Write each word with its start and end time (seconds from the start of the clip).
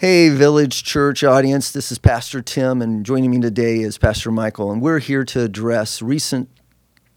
Hey, 0.00 0.30
Village 0.30 0.82
Church 0.82 1.22
audience, 1.22 1.72
this 1.72 1.92
is 1.92 1.98
Pastor 1.98 2.40
Tim, 2.40 2.80
and 2.80 3.04
joining 3.04 3.32
me 3.32 3.38
today 3.38 3.80
is 3.80 3.98
Pastor 3.98 4.30
Michael, 4.30 4.72
and 4.72 4.80
we're 4.80 4.98
here 4.98 5.26
to 5.26 5.42
address 5.42 6.00
recent 6.00 6.48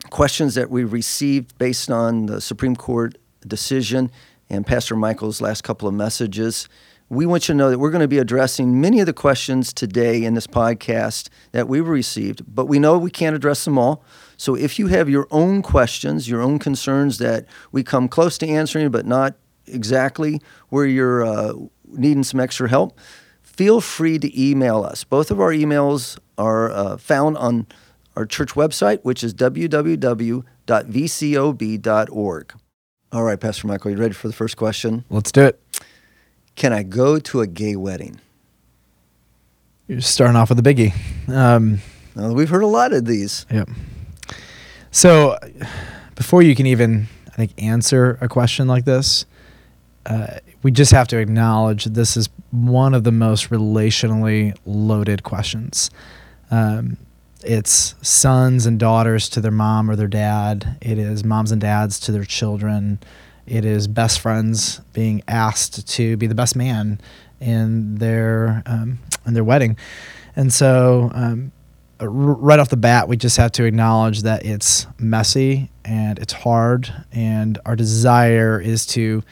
questions 0.09 0.55
that 0.55 0.70
we 0.70 0.83
received 0.83 1.57
based 1.57 1.89
on 1.89 2.25
the 2.25 2.41
Supreme 2.41 2.75
Court 2.75 3.17
decision 3.47 4.11
and 4.49 4.67
Pastor 4.67 4.97
Michael's 4.97 5.39
last 5.39 5.63
couple 5.63 5.88
of 5.88 5.93
messages. 5.93 6.67
We 7.07 7.25
want 7.25 7.47
you 7.47 7.54
to 7.54 7.57
know 7.57 7.69
that 7.69 7.79
we're 7.79 7.89
going 7.89 8.01
to 8.01 8.07
be 8.09 8.17
addressing 8.17 8.81
many 8.81 9.00
of 9.00 9.06
the 9.06 9.13
questions 9.13 9.72
today 9.72 10.26
in 10.26 10.34
this 10.34 10.46
podcast 10.46 11.29
that 11.54 11.70
we 11.70 11.79
received, 11.79 12.42
but 12.54 12.65
we 12.65 12.79
know 12.79 12.97
we 12.97 13.12
can't 13.12 13.34
address 13.34 13.63
them 13.63 13.78
all. 13.78 14.04
So 14.36 14.56
if 14.56 14.78
you 14.78 14.88
have 14.88 15.08
your 15.08 15.29
own 15.31 15.62
questions, 15.62 16.27
your 16.27 16.41
own 16.41 16.59
concerns 16.59 17.18
that 17.20 17.45
we 17.72 17.81
come 17.81 18.09
close 18.09 18.38
to 18.40 18.48
answering, 18.50 18.91
but 18.91 19.05
not 19.05 19.36
exactly 19.68 20.41
where 20.68 20.86
you're 20.86 21.23
uh, 21.23 21.54
needing 21.94 22.23
some 22.23 22.39
extra 22.39 22.70
help, 22.70 22.98
feel 23.41 23.81
free 23.81 24.20
to 24.20 24.41
email 24.41 24.84
us. 24.84 25.04
Both 25.04 25.31
of 25.31 25.40
our 25.40 25.52
emails 25.52 26.18
are 26.38 26.72
uh, 26.72 26.98
found 26.98 27.38
on 27.38 27.68
our 28.16 28.26
church 28.26 28.54
website, 28.54 28.99
which 29.04 29.23
is 29.23 29.34
www.vcob.org. 29.34 30.44
All 33.12 33.23
right, 33.23 33.40
Pastor 33.40 33.68
Michael, 33.68 33.91
you 33.91 33.98
ready 33.98 34.13
for 34.13 34.27
the 34.27 34.34
first 34.34 34.58
question? 34.58 35.05
Let's 35.09 35.32
do 35.32 35.44
it. 35.44 35.59
Can 36.55 36.73
I 36.73 36.84
go 36.84 37.20
to 37.20 37.41
a 37.41 37.48
gay 37.48 37.76
wedding? 37.76 38.20
You're 39.88 40.02
starting 40.02 40.35
off 40.35 40.49
with 40.49 40.60
a 40.60 40.63
biggie. 40.63 40.94
Um, 41.30 41.80
now, 42.16 42.32
we've 42.34 42.49
heard 42.49 42.63
a 42.63 42.68
lot 42.68 42.94
of 42.94 43.05
these. 43.05 43.46
Yep. 43.52 43.70
So, 44.91 45.38
before 46.16 46.41
you 46.41 46.55
can 46.55 46.66
even, 46.66 47.07
I 47.27 47.32
think, 47.32 47.54
answer 47.62 48.18
a 48.21 48.30
question 48.30 48.68
like 48.68 48.85
this, 48.85 49.26
uh, 50.05 50.38
we 50.62 50.71
just 50.71 50.91
have 50.91 51.07
to 51.09 51.17
acknowledge 51.17 51.85
this 51.85 52.17
is 52.17 52.30
one 52.52 52.93
of 52.93 53.03
the 53.03 53.12
most 53.12 53.49
relationally 53.49 54.55
loaded 54.66 55.23
questions. 55.23 55.89
Um, 56.51 56.98
it's 57.43 57.95
sons 58.01 58.65
and 58.65 58.79
daughters 58.79 59.27
to 59.29 59.41
their 59.41 59.51
mom 59.51 59.90
or 59.90 59.95
their 59.95 60.07
dad. 60.07 60.77
It 60.82 60.98
is 60.98 61.23
moms 61.23 61.51
and 61.51 61.60
dads 61.60 61.99
to 62.01 62.12
their 62.12 62.23
children. 62.23 62.99
It 63.45 63.65
is 63.65 63.87
best 63.87 64.19
friends 64.19 64.79
being 64.93 65.21
asked 65.27 65.87
to 65.89 66.15
be 66.17 66.27
the 66.27 66.35
best 66.35 66.55
man 66.55 66.99
in 67.41 67.95
their 67.95 68.63
um, 68.65 68.99
in 69.25 69.33
their 69.33 69.43
wedding, 69.43 69.75
and 70.35 70.51
so 70.53 71.11
um, 71.13 71.51
r- 71.99 72.09
right 72.09 72.59
off 72.59 72.69
the 72.69 72.77
bat, 72.77 73.09
we 73.09 73.17
just 73.17 73.35
have 73.35 73.51
to 73.53 73.65
acknowledge 73.65 74.21
that 74.21 74.45
it's 74.45 74.88
messy 74.97 75.69
and 75.83 76.19
it's 76.19 76.31
hard, 76.31 76.93
and 77.11 77.59
our 77.65 77.75
desire 77.75 78.61
is 78.61 78.85
to 78.85 79.23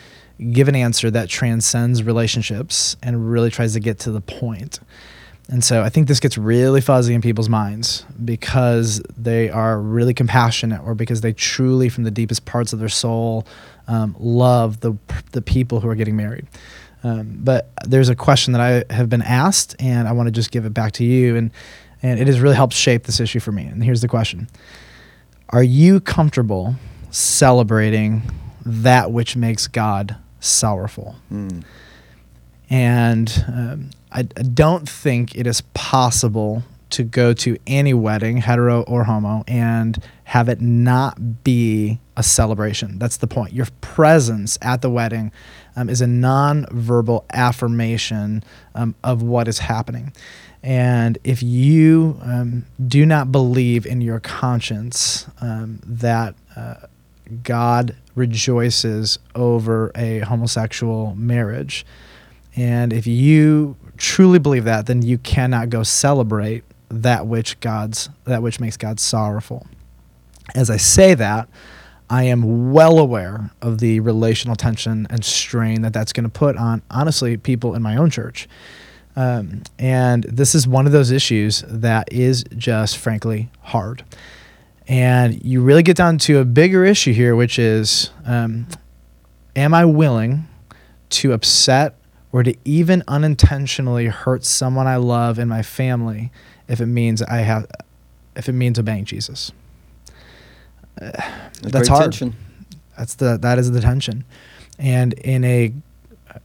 give 0.50 0.68
an 0.68 0.76
answer 0.76 1.12
that 1.12 1.30
transcends 1.30 2.04
relationships 2.04 2.96
and 3.04 3.30
really 3.32 3.52
tries 3.52 3.74
to 3.74 3.80
get 3.80 4.00
to 4.00 4.12
the 4.12 4.22
point. 4.22 4.80
And 5.50 5.64
so 5.64 5.84
I 5.84 5.90
think 5.90 6.08
this 6.08 6.20
gets 6.20 6.38
really 6.38 6.82
fuzzy 6.82 7.14
in 7.14 7.22
people's 7.22 7.50
minds 7.50 8.06
because 8.24 9.02
they 9.18 9.50
are 9.50 9.80
really 9.80 10.14
compassionate 10.14 10.82
or 10.82 10.96
because 10.96 11.22
they 11.22 11.34
truly, 11.34 11.90
from 11.90 12.06
the 12.06 12.12
deepest 12.12 12.46
parts 12.46 12.74
of 12.74 12.80
their 12.80 12.90
soul, 12.90 13.46
um, 13.88 14.16
love 14.18 14.80
the, 14.80 14.98
the 15.34 15.42
people 15.42 15.82
who 15.82 15.90
are 15.90 15.96
getting 15.96 16.16
married. 16.16 16.48
Um, 17.04 17.40
but 17.40 17.70
there's 17.86 18.10
a 18.10 18.16
question 18.16 18.54
that 18.54 18.62
I 18.62 18.94
have 18.94 19.10
been 19.10 19.24
asked, 19.24 19.76
and 19.80 20.08
I 20.08 20.12
want 20.14 20.28
to 20.28 20.32
just 20.32 20.52
give 20.52 20.66
it 20.66 20.74
back 20.74 20.94
to 20.94 21.04
you. 21.04 21.36
And, 21.36 21.52
and 22.02 22.20
it 22.20 22.28
has 22.28 22.40
really 22.40 22.56
helped 22.56 22.74
shape 22.74 23.04
this 23.04 23.20
issue 23.20 23.40
for 23.40 23.52
me. 23.52 23.66
And 23.66 23.84
here's 23.84 24.02
the 24.02 24.08
question 24.08 24.48
Are 25.50 25.64
you 25.64 26.00
comfortable 26.00 26.76
celebrating 27.10 28.22
that 28.66 29.12
which 29.12 29.36
makes 29.36 29.68
God 29.68 30.16
sorrowful. 30.42 31.16
Mm. 31.32 31.64
And 32.70 33.46
um, 33.48 33.90
I, 34.12 34.20
I 34.20 34.44
don't 34.44 34.88
think 34.88 35.36
it 35.36 35.48
is 35.48 35.62
possible 35.74 36.64
to 36.92 37.04
go 37.04 37.34
to 37.34 37.58
any 37.68 37.94
wedding, 37.94 38.38
hetero 38.38 38.82
or 38.84 39.06
homo, 39.06 39.44
and 39.48 39.98
have 40.26 40.50
it 40.50 40.60
not 40.62 41.44
be 41.44 42.00
a 42.18 42.24
celebration. 42.24 43.00
That's 43.00 43.18
the 43.18 43.28
point. 43.28 43.54
Your 43.54 43.68
presence 43.80 44.58
at 44.62 44.82
the 44.82 44.90
wedding 44.90 45.32
um, 45.76 45.90
is 45.90 46.02
a 46.02 46.08
non-verbal 46.08 47.26
affirmation 47.32 48.44
um, 48.76 48.96
of 49.04 49.22
what 49.22 49.48
is 49.48 49.60
happening. 49.60 50.14
And 50.64 51.18
if 51.24 51.42
you 51.42 52.20
um, 52.22 52.66
do 52.86 53.06
not 53.06 53.32
believe 53.32 53.86
in 53.86 54.02
your 54.02 54.20
conscience 54.20 55.28
um, 55.40 55.80
that 55.86 56.36
uh, 56.56 56.76
God 57.44 57.96
rejoices 58.16 59.20
over 59.36 59.92
a 59.96 60.20
homosexual 60.20 61.16
marriage. 61.16 61.86
And 62.56 62.92
if 62.92 63.08
you 63.08 63.78
truly 63.98 64.40
believe 64.40 64.66
that, 64.66 64.86
then 64.86 65.02
you 65.02 65.18
cannot 65.18 65.70
go 65.70 65.84
celebrate 65.84 66.64
that 66.90 67.26
which 67.26 67.60
God's 67.62 68.10
that 68.26 68.44
which 68.44 68.60
makes 68.60 68.78
God 68.78 69.00
sorrowful. 69.00 69.66
As 70.54 70.70
I 70.70 70.78
say 70.78 71.14
that, 71.14 71.48
I 72.10 72.24
am 72.24 72.74
well 72.74 73.00
aware 73.00 73.52
of 73.62 73.80
the 73.80 74.02
relational 74.02 74.58
tension 74.58 75.08
and 75.10 75.24
strain 75.24 75.82
that 75.84 75.94
that's 75.94 76.12
going 76.12 76.26
to 76.26 76.30
put 76.30 76.58
on 76.58 76.82
honestly 76.92 77.38
people 77.38 77.74
in 77.74 77.82
my 77.82 77.96
own 77.96 78.10
church. 78.10 78.50
Um, 79.16 79.64
and 79.80 80.24
this 80.26 80.54
is 80.54 80.68
one 80.68 80.86
of 80.86 80.92
those 80.92 81.12
issues 81.12 81.64
that 81.68 82.12
is 82.12 82.44
just 82.58 82.98
frankly 82.98 83.50
hard. 83.62 84.04
And 84.92 85.42
you 85.46 85.62
really 85.62 85.84
get 85.84 85.96
down 85.96 86.18
to 86.18 86.40
a 86.40 86.46
bigger 86.46 86.84
issue 86.84 87.14
here, 87.14 87.34
which 87.34 87.58
is 87.58 88.12
um, 88.26 88.68
am 89.56 89.74
I 89.74 89.86
willing 89.86 90.50
to 91.12 91.32
upset 91.32 91.96
or 92.34 92.44
to 92.44 92.54
even 92.66 93.02
unintentionally 93.08 94.08
hurt 94.08 94.44
someone 94.44 94.88
I 94.88 94.98
love 94.98 95.40
in 95.40 95.48
my 95.48 95.62
family 95.62 96.30
if 96.68 96.82
it 96.82 96.88
means 96.88 97.22
I 97.22 97.38
have 97.38 97.68
if 98.36 98.50
it 98.50 98.52
means 98.52 98.78
obeying 98.78 99.06
Jesus? 99.06 99.54
Uh, 101.02 101.12
that's 101.62 101.88
hard. 101.88 102.12
Tension. 102.12 102.36
That's 102.98 103.16
the 103.16 103.38
that 103.38 103.58
is 103.60 103.72
the 103.72 103.80
tension. 103.80 104.26
And 104.78 105.14
in 105.14 105.46
a 105.46 105.74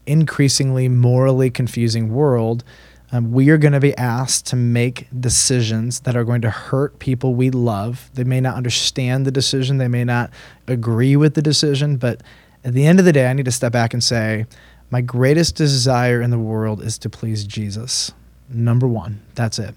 increasingly 0.07 0.89
morally 0.89 1.51
confusing 1.51 2.15
world, 2.15 2.63
um, 3.13 3.33
we 3.33 3.51
are 3.51 3.59
going 3.59 3.73
to 3.73 3.81
be 3.81 3.97
asked 3.97 4.47
to 4.47 4.57
make 4.57 5.07
decisions 5.19 6.01
that 6.01 6.17
are 6.17 6.25
going 6.25 6.43
to 6.43 6.51
hurt 6.51 6.99
people 6.99 7.35
we 7.35 7.51
love. 7.51 8.11
They 8.15 8.25
may 8.25 8.41
not 8.41 8.57
understand 8.57 9.25
the 9.25 9.31
decision, 9.31 9.79
they 9.79 9.89
may 9.89 10.05
not 10.05 10.31
agree 10.67 11.17
with 11.17 11.35
the 11.35 11.43
decision, 11.43 11.97
but 11.97 12.23
at 12.65 12.75
the 12.75 12.87
end 12.87 12.99
of 12.99 13.05
the 13.05 13.13
day, 13.13 13.29
I 13.29 13.33
need 13.33 13.45
to 13.45 13.53
step 13.53 13.73
back 13.73 13.95
and 13.95 14.03
say, 14.03 14.47
my 14.91 15.01
greatest 15.01 15.55
desire 15.55 16.21
in 16.21 16.31
the 16.31 16.39
world 16.39 16.83
is 16.83 16.99
to 16.99 17.11
please 17.11 17.45
Jesus. 17.45 18.13
Number 18.49 18.87
one, 18.87 19.23
that's 19.35 19.59
it. 19.59 19.75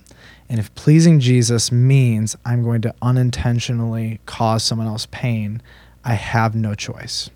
And 0.47 0.59
if 0.59 0.73
pleasing 0.73 1.19
Jesus 1.19 1.72
means 1.72 2.35
I'm 2.45 2.63
going 2.63 2.81
to 2.81 2.95
unintentionally 3.01 4.19
cause 4.25 4.63
someone 4.63 4.88
else 4.88 5.07
pain, 5.12 5.62
I 6.03 6.13
have 6.13 6.56
no 6.56 6.73
choice 6.73 7.29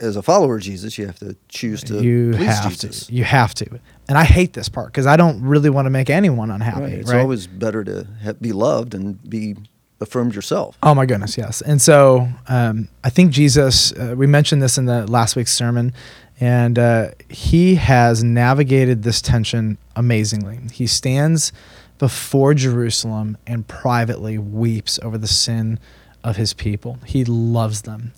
as 0.00 0.16
a 0.16 0.22
follower 0.22 0.56
of 0.56 0.62
Jesus, 0.62 0.98
you 0.98 1.06
have 1.06 1.18
to 1.18 1.36
choose 1.48 1.82
to 1.84 2.02
you 2.02 2.32
please 2.32 2.46
have 2.46 2.70
Jesus. 2.70 3.06
To. 3.06 3.12
You 3.12 3.24
have 3.24 3.54
to. 3.54 3.80
And 4.08 4.16
I 4.16 4.24
hate 4.24 4.52
this 4.52 4.68
part 4.68 4.88
because 4.88 5.06
I 5.06 5.16
don't 5.16 5.42
really 5.42 5.70
want 5.70 5.86
to 5.86 5.90
make 5.90 6.10
anyone 6.10 6.50
unhappy. 6.50 6.82
Right. 6.82 6.92
It's 6.92 7.12
right? 7.12 7.20
always 7.20 7.46
better 7.46 7.84
to 7.84 8.06
be 8.40 8.52
loved 8.52 8.94
and 8.94 9.22
be 9.28 9.56
affirmed 10.00 10.34
yourself. 10.34 10.78
Oh 10.82 10.94
my 10.94 11.06
goodness, 11.06 11.36
yes. 11.36 11.60
And 11.60 11.82
so 11.82 12.28
um, 12.48 12.88
I 13.04 13.10
think 13.10 13.32
Jesus. 13.32 13.92
Uh, 13.92 14.14
we 14.16 14.26
mentioned 14.26 14.62
this 14.62 14.78
in 14.78 14.86
the 14.86 15.06
last 15.06 15.36
week's 15.36 15.52
sermon, 15.52 15.92
and 16.40 16.78
uh, 16.78 17.10
he 17.28 17.74
has 17.76 18.22
navigated 18.22 19.02
this 19.02 19.20
tension 19.20 19.78
amazingly. 19.96 20.60
He 20.72 20.86
stands 20.86 21.52
before 21.98 22.54
Jerusalem 22.54 23.36
and 23.46 23.66
privately 23.66 24.38
weeps 24.38 24.98
over 25.02 25.18
the 25.18 25.26
sin 25.26 25.80
of 26.22 26.36
his 26.36 26.54
people. 26.54 26.98
He 27.04 27.24
loves 27.24 27.82
them. 27.82 28.12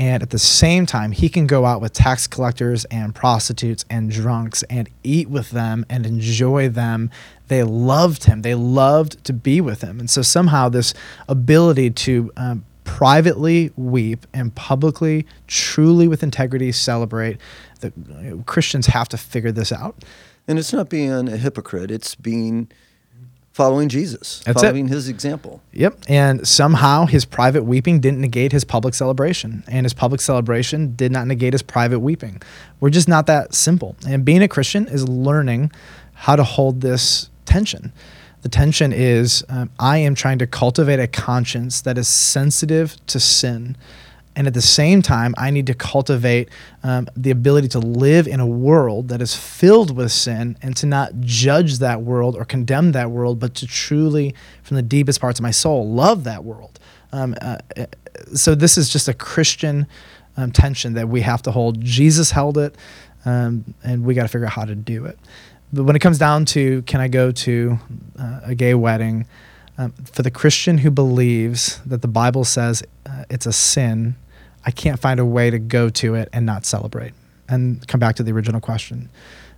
And 0.00 0.22
at 0.22 0.30
the 0.30 0.38
same 0.38 0.86
time, 0.86 1.12
he 1.12 1.28
can 1.28 1.46
go 1.46 1.66
out 1.66 1.82
with 1.82 1.92
tax 1.92 2.26
collectors 2.26 2.86
and 2.86 3.14
prostitutes 3.14 3.84
and 3.90 4.10
drunks 4.10 4.62
and 4.70 4.88
eat 5.04 5.28
with 5.28 5.50
them 5.50 5.84
and 5.90 6.06
enjoy 6.06 6.70
them. 6.70 7.10
They 7.48 7.62
loved 7.64 8.24
him. 8.24 8.40
They 8.40 8.54
loved 8.54 9.22
to 9.24 9.34
be 9.34 9.60
with 9.60 9.82
him. 9.82 10.00
And 10.00 10.08
so 10.08 10.22
somehow, 10.22 10.70
this 10.70 10.94
ability 11.28 11.90
to 11.90 12.32
um, 12.38 12.64
privately 12.84 13.72
weep 13.76 14.26
and 14.32 14.54
publicly, 14.54 15.26
truly 15.46 16.08
with 16.08 16.22
integrity, 16.22 16.72
celebrate, 16.72 17.36
the 17.80 17.92
Christians 18.46 18.86
have 18.86 19.08
to 19.10 19.18
figure 19.18 19.52
this 19.52 19.70
out. 19.70 20.02
And 20.48 20.58
it's 20.58 20.72
not 20.72 20.88
being 20.88 21.28
a 21.28 21.36
hypocrite, 21.36 21.90
it's 21.90 22.14
being 22.14 22.70
following 23.52 23.88
Jesus, 23.88 24.40
That's 24.44 24.62
following 24.62 24.86
it. 24.86 24.92
his 24.92 25.08
example. 25.08 25.60
Yep. 25.72 25.98
And 26.08 26.46
somehow 26.46 27.06
his 27.06 27.24
private 27.24 27.64
weeping 27.64 28.00
didn't 28.00 28.20
negate 28.20 28.52
his 28.52 28.64
public 28.64 28.94
celebration, 28.94 29.64
and 29.68 29.84
his 29.84 29.94
public 29.94 30.20
celebration 30.20 30.94
did 30.94 31.12
not 31.12 31.26
negate 31.26 31.52
his 31.52 31.62
private 31.62 32.00
weeping. 32.00 32.40
We're 32.78 32.90
just 32.90 33.08
not 33.08 33.26
that 33.26 33.54
simple. 33.54 33.96
And 34.06 34.24
being 34.24 34.42
a 34.42 34.48
Christian 34.48 34.86
is 34.86 35.08
learning 35.08 35.72
how 36.14 36.36
to 36.36 36.44
hold 36.44 36.80
this 36.80 37.30
tension. 37.44 37.92
The 38.42 38.48
tension 38.48 38.92
is 38.92 39.44
um, 39.48 39.70
I 39.78 39.98
am 39.98 40.14
trying 40.14 40.38
to 40.38 40.46
cultivate 40.46 40.98
a 40.98 41.06
conscience 41.06 41.82
that 41.82 41.98
is 41.98 42.08
sensitive 42.08 42.96
to 43.06 43.20
sin 43.20 43.76
And 44.36 44.46
at 44.46 44.54
the 44.54 44.62
same 44.62 45.02
time, 45.02 45.34
I 45.36 45.50
need 45.50 45.66
to 45.66 45.74
cultivate 45.74 46.48
um, 46.82 47.08
the 47.16 47.30
ability 47.30 47.68
to 47.68 47.80
live 47.80 48.28
in 48.28 48.38
a 48.38 48.46
world 48.46 49.08
that 49.08 49.20
is 49.20 49.34
filled 49.34 49.96
with 49.96 50.12
sin 50.12 50.56
and 50.62 50.76
to 50.76 50.86
not 50.86 51.20
judge 51.20 51.78
that 51.78 52.02
world 52.02 52.36
or 52.36 52.44
condemn 52.44 52.92
that 52.92 53.10
world, 53.10 53.40
but 53.40 53.54
to 53.56 53.66
truly, 53.66 54.34
from 54.62 54.76
the 54.76 54.82
deepest 54.82 55.20
parts 55.20 55.40
of 55.40 55.42
my 55.42 55.50
soul, 55.50 55.88
love 55.88 56.24
that 56.24 56.44
world. 56.44 56.78
Um, 57.12 57.34
uh, 57.40 57.58
so, 58.34 58.54
this 58.54 58.78
is 58.78 58.88
just 58.88 59.08
a 59.08 59.14
Christian 59.14 59.86
um, 60.36 60.52
tension 60.52 60.94
that 60.94 61.08
we 61.08 61.22
have 61.22 61.42
to 61.42 61.50
hold. 61.50 61.80
Jesus 61.80 62.30
held 62.30 62.56
it, 62.56 62.76
um, 63.24 63.74
and 63.82 64.04
we 64.04 64.14
got 64.14 64.22
to 64.22 64.28
figure 64.28 64.46
out 64.46 64.52
how 64.52 64.64
to 64.64 64.76
do 64.76 65.06
it. 65.06 65.18
But 65.72 65.84
when 65.84 65.96
it 65.96 66.00
comes 66.00 66.18
down 66.18 66.44
to 66.46 66.82
can 66.82 67.00
I 67.00 67.08
go 67.08 67.32
to 67.32 67.78
uh, 68.18 68.40
a 68.44 68.54
gay 68.54 68.74
wedding, 68.74 69.26
um, 69.80 69.92
for 70.12 70.22
the 70.22 70.30
Christian 70.30 70.78
who 70.78 70.90
believes 70.90 71.80
that 71.86 72.02
the 72.02 72.08
Bible 72.08 72.44
says 72.44 72.82
uh, 73.20 73.24
it's 73.30 73.46
a 73.46 73.52
sin, 73.52 74.16
I 74.64 74.70
can't 74.70 74.98
find 74.98 75.20
a 75.20 75.24
way 75.24 75.50
to 75.50 75.58
go 75.58 75.88
to 75.90 76.14
it 76.14 76.28
and 76.32 76.46
not 76.46 76.64
celebrate. 76.64 77.12
And 77.48 77.86
come 77.88 77.98
back 77.98 78.16
to 78.16 78.22
the 78.22 78.32
original 78.32 78.60
question. 78.60 79.10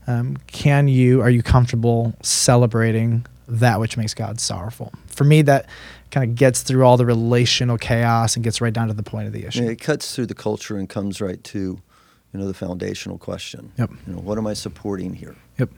Um, 0.06 0.38
can 0.46 0.88
you, 0.88 1.20
are 1.20 1.30
you 1.30 1.42
comfortable 1.42 2.14
celebrating 2.22 3.26
that 3.46 3.78
which 3.80 3.96
makes 3.96 4.14
God 4.14 4.40
sorrowful? 4.40 4.92
For 5.06 5.24
me, 5.24 5.42
that 5.42 5.66
kind 6.10 6.28
of 6.28 6.34
gets 6.36 6.62
through 6.62 6.84
all 6.84 6.96
the 6.96 7.06
relational 7.06 7.78
chaos 7.78 8.34
and 8.34 8.42
gets 8.42 8.60
right 8.60 8.72
down 8.72 8.88
to 8.88 8.94
the 8.94 9.02
point 9.02 9.26
of 9.26 9.32
the 9.32 9.44
issue. 9.44 9.62
Yeah, 9.62 9.70
it 9.70 9.80
cuts 9.80 10.14
through 10.14 10.26
the 10.26 10.34
culture 10.34 10.76
and 10.76 10.88
comes 10.88 11.20
right 11.20 11.42
to, 11.44 11.58
you 11.58 12.40
know, 12.40 12.46
the 12.46 12.54
foundational 12.54 13.18
question. 13.18 13.72
Yep. 13.78 13.90
You 14.06 14.14
know, 14.14 14.20
what 14.20 14.38
am 14.38 14.46
I 14.46 14.54
supporting 14.54 15.14
here? 15.14 15.36
Yep. 15.58 15.70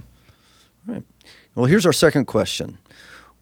All 0.88 0.94
right. 0.94 1.02
Well, 1.54 1.66
here's 1.66 1.86
our 1.86 1.92
second 1.92 2.26
question. 2.26 2.78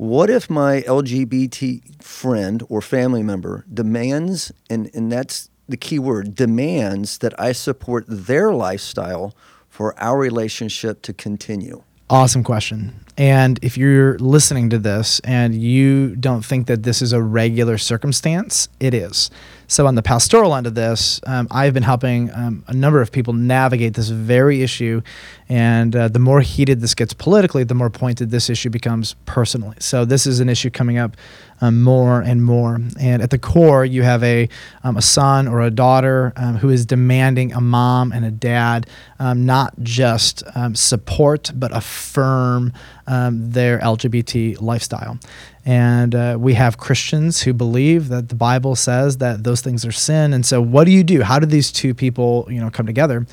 What 0.02 0.31
if 0.31 0.50
my 0.50 0.81
LGBT 0.81 2.02
friend 2.02 2.64
or 2.69 2.82
family 2.82 3.22
member 3.22 3.64
demands, 3.72 4.50
and, 4.69 4.90
and 4.94 5.12
that's 5.12 5.49
the 5.69 5.76
key 5.76 6.00
word, 6.00 6.34
demands 6.34 7.19
that 7.19 7.38
I 7.38 7.52
support 7.52 8.06
their 8.08 8.52
lifestyle 8.52 9.32
for 9.69 9.96
our 10.00 10.19
relationship 10.19 11.02
to 11.02 11.12
continue? 11.12 11.84
Awesome 12.10 12.43
question. 12.43 12.96
And 13.18 13.58
if 13.62 13.76
you're 13.76 14.18
listening 14.18 14.70
to 14.70 14.78
this 14.78 15.20
and 15.20 15.54
you 15.54 16.16
don't 16.16 16.44
think 16.44 16.66
that 16.66 16.82
this 16.82 17.02
is 17.02 17.12
a 17.12 17.22
regular 17.22 17.76
circumstance, 17.76 18.68
it 18.80 18.94
is. 18.94 19.30
So, 19.72 19.86
on 19.86 19.94
the 19.94 20.02
pastoral 20.02 20.54
end 20.54 20.66
of 20.66 20.74
this, 20.74 21.18
um, 21.26 21.48
I've 21.50 21.72
been 21.72 21.82
helping 21.82 22.30
um, 22.34 22.62
a 22.68 22.74
number 22.74 23.00
of 23.00 23.10
people 23.10 23.32
navigate 23.32 23.94
this 23.94 24.10
very 24.10 24.62
issue. 24.62 25.00
And 25.48 25.96
uh, 25.96 26.08
the 26.08 26.18
more 26.18 26.42
heated 26.42 26.82
this 26.82 26.94
gets 26.94 27.14
politically, 27.14 27.64
the 27.64 27.74
more 27.74 27.88
pointed 27.88 28.30
this 28.30 28.50
issue 28.50 28.68
becomes 28.68 29.14
personally. 29.24 29.76
So, 29.80 30.04
this 30.04 30.26
is 30.26 30.40
an 30.40 30.50
issue 30.50 30.68
coming 30.68 30.98
up 30.98 31.16
um, 31.62 31.80
more 31.80 32.20
and 32.20 32.44
more. 32.44 32.80
And 33.00 33.22
at 33.22 33.30
the 33.30 33.38
core, 33.38 33.82
you 33.82 34.02
have 34.02 34.22
a, 34.22 34.46
um, 34.84 34.98
a 34.98 35.02
son 35.02 35.48
or 35.48 35.62
a 35.62 35.70
daughter 35.70 36.34
um, 36.36 36.56
who 36.56 36.68
is 36.68 36.84
demanding 36.84 37.54
a 37.54 37.60
mom 37.62 38.12
and 38.12 38.26
a 38.26 38.30
dad 38.30 38.86
um, 39.18 39.46
not 39.46 39.72
just 39.80 40.42
support, 40.74 41.50
but 41.54 41.74
affirm 41.74 42.74
their 43.06 43.78
LGBT 43.78 44.60
lifestyle. 44.60 45.19
And 45.64 46.14
uh, 46.14 46.37
we 46.38 46.54
have 46.54 46.78
Christians 46.78 47.43
who 47.43 47.52
believe 47.52 48.08
that 48.08 48.28
the 48.28 48.34
Bible 48.34 48.75
says 48.75 49.19
that 49.19 49.44
those 49.44 49.60
things 49.60 49.84
are 49.84 49.93
sin. 49.93 50.32
And 50.32 50.44
so, 50.44 50.60
what 50.60 50.84
do 50.84 50.90
you 50.90 51.04
do? 51.04 51.22
How 51.22 51.38
do 51.38 51.46
these 51.46 51.70
two 51.70 51.94
people, 51.94 52.46
you 52.50 52.60
know, 52.60 52.70
come 52.70 52.87
together? 52.87 53.26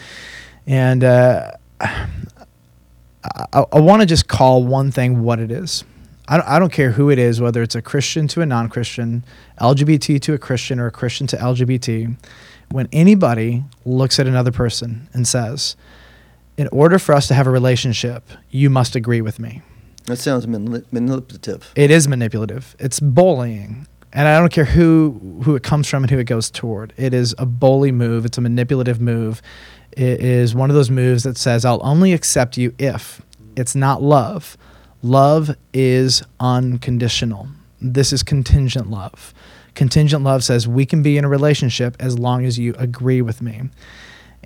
And 0.68 1.04
uh, 1.04 1.52
I, 1.82 2.06
I 3.54 3.80
want 3.80 4.02
to 4.02 4.06
just 4.06 4.28
call 4.28 4.64
one 4.64 4.92
thing 4.92 5.24
what 5.24 5.40
it 5.40 5.52
is. 5.52 5.84
I 6.28 6.38
don't, 6.38 6.48
I 6.48 6.60
don't 6.60 6.72
care 6.72 6.92
who 6.92 7.10
it 7.10 7.18
is, 7.18 7.42
whether 7.42 7.64
it's 7.64 7.76
a 7.76 7.82
Christian 7.82 8.28
to 8.30 8.42
a 8.42 8.46
non 8.46 8.70
Christian, 8.70 9.26
LGBT 9.60 10.22
to 10.22 10.34
a 10.34 10.38
Christian, 10.38 10.80
or 10.80 10.88
a 10.88 10.92
Christian 10.92 11.26
to 11.28 11.38
LGBT. 11.38 12.16
When 12.70 12.88
anybody 12.94 13.64
looks 13.84 14.20
at 14.20 14.28
another 14.28 14.52
person 14.52 15.10
and 15.12 15.28
says, 15.28 15.76
in 16.60 16.68
order 16.74 17.00
for 17.00 17.16
us 17.16 17.30
to 17.30 17.34
have 17.34 17.48
a 17.48 17.50
relationship, 17.50 18.30
you 18.50 18.70
must 18.70 18.94
agree 18.94 19.22
with 19.22 19.40
me. 19.40 19.62
That 20.08 20.18
sounds 20.18 20.46
manipulative. 20.46 21.72
It 21.74 21.90
is 21.90 22.06
manipulative. 22.06 22.76
It's 22.80 23.00
bullying. 23.00 23.88
And 24.12 24.28
I 24.28 24.38
don't 24.38 24.52
care 24.52 24.66
who 24.66 25.42
who 25.46 25.56
it 25.56 25.64
comes 25.64 25.88
from 25.88 26.04
and 26.04 26.12
who 26.12 26.18
it 26.18 26.26
goes 26.26 26.52
toward. 26.52 26.92
It 26.98 27.14
is 27.14 27.34
a 27.38 27.46
bully 27.46 27.94
move. 27.94 28.26
It's 28.26 28.38
a 28.38 28.42
manipulative 28.42 29.00
move. 29.00 29.42
It 29.94 30.20
is 30.20 30.54
one 30.54 30.70
of 30.70 30.76
those 30.76 30.92
moves 30.92 31.24
that 31.24 31.38
says, 31.38 31.64
I'll 31.64 31.80
only 31.82 32.12
accept 32.12 32.58
you 32.58 32.76
if. 32.78 33.22
It's 33.56 33.74
not 33.74 34.02
love. 34.02 34.58
Love 35.02 35.56
is 35.74 36.24
unconditional. 36.42 37.48
This 37.80 38.12
is 38.12 38.22
contingent 38.22 38.90
love. 38.90 39.34
Contingent 39.76 40.26
love 40.26 40.44
says 40.44 40.68
we 40.68 40.86
can 40.86 41.02
be 41.02 41.18
in 41.18 41.24
a 41.24 41.30
relationship 41.30 41.96
as 42.02 42.20
long 42.20 42.44
as 42.44 42.60
you 42.60 42.76
agree 42.78 43.22
with 43.22 43.42
me. 43.42 43.70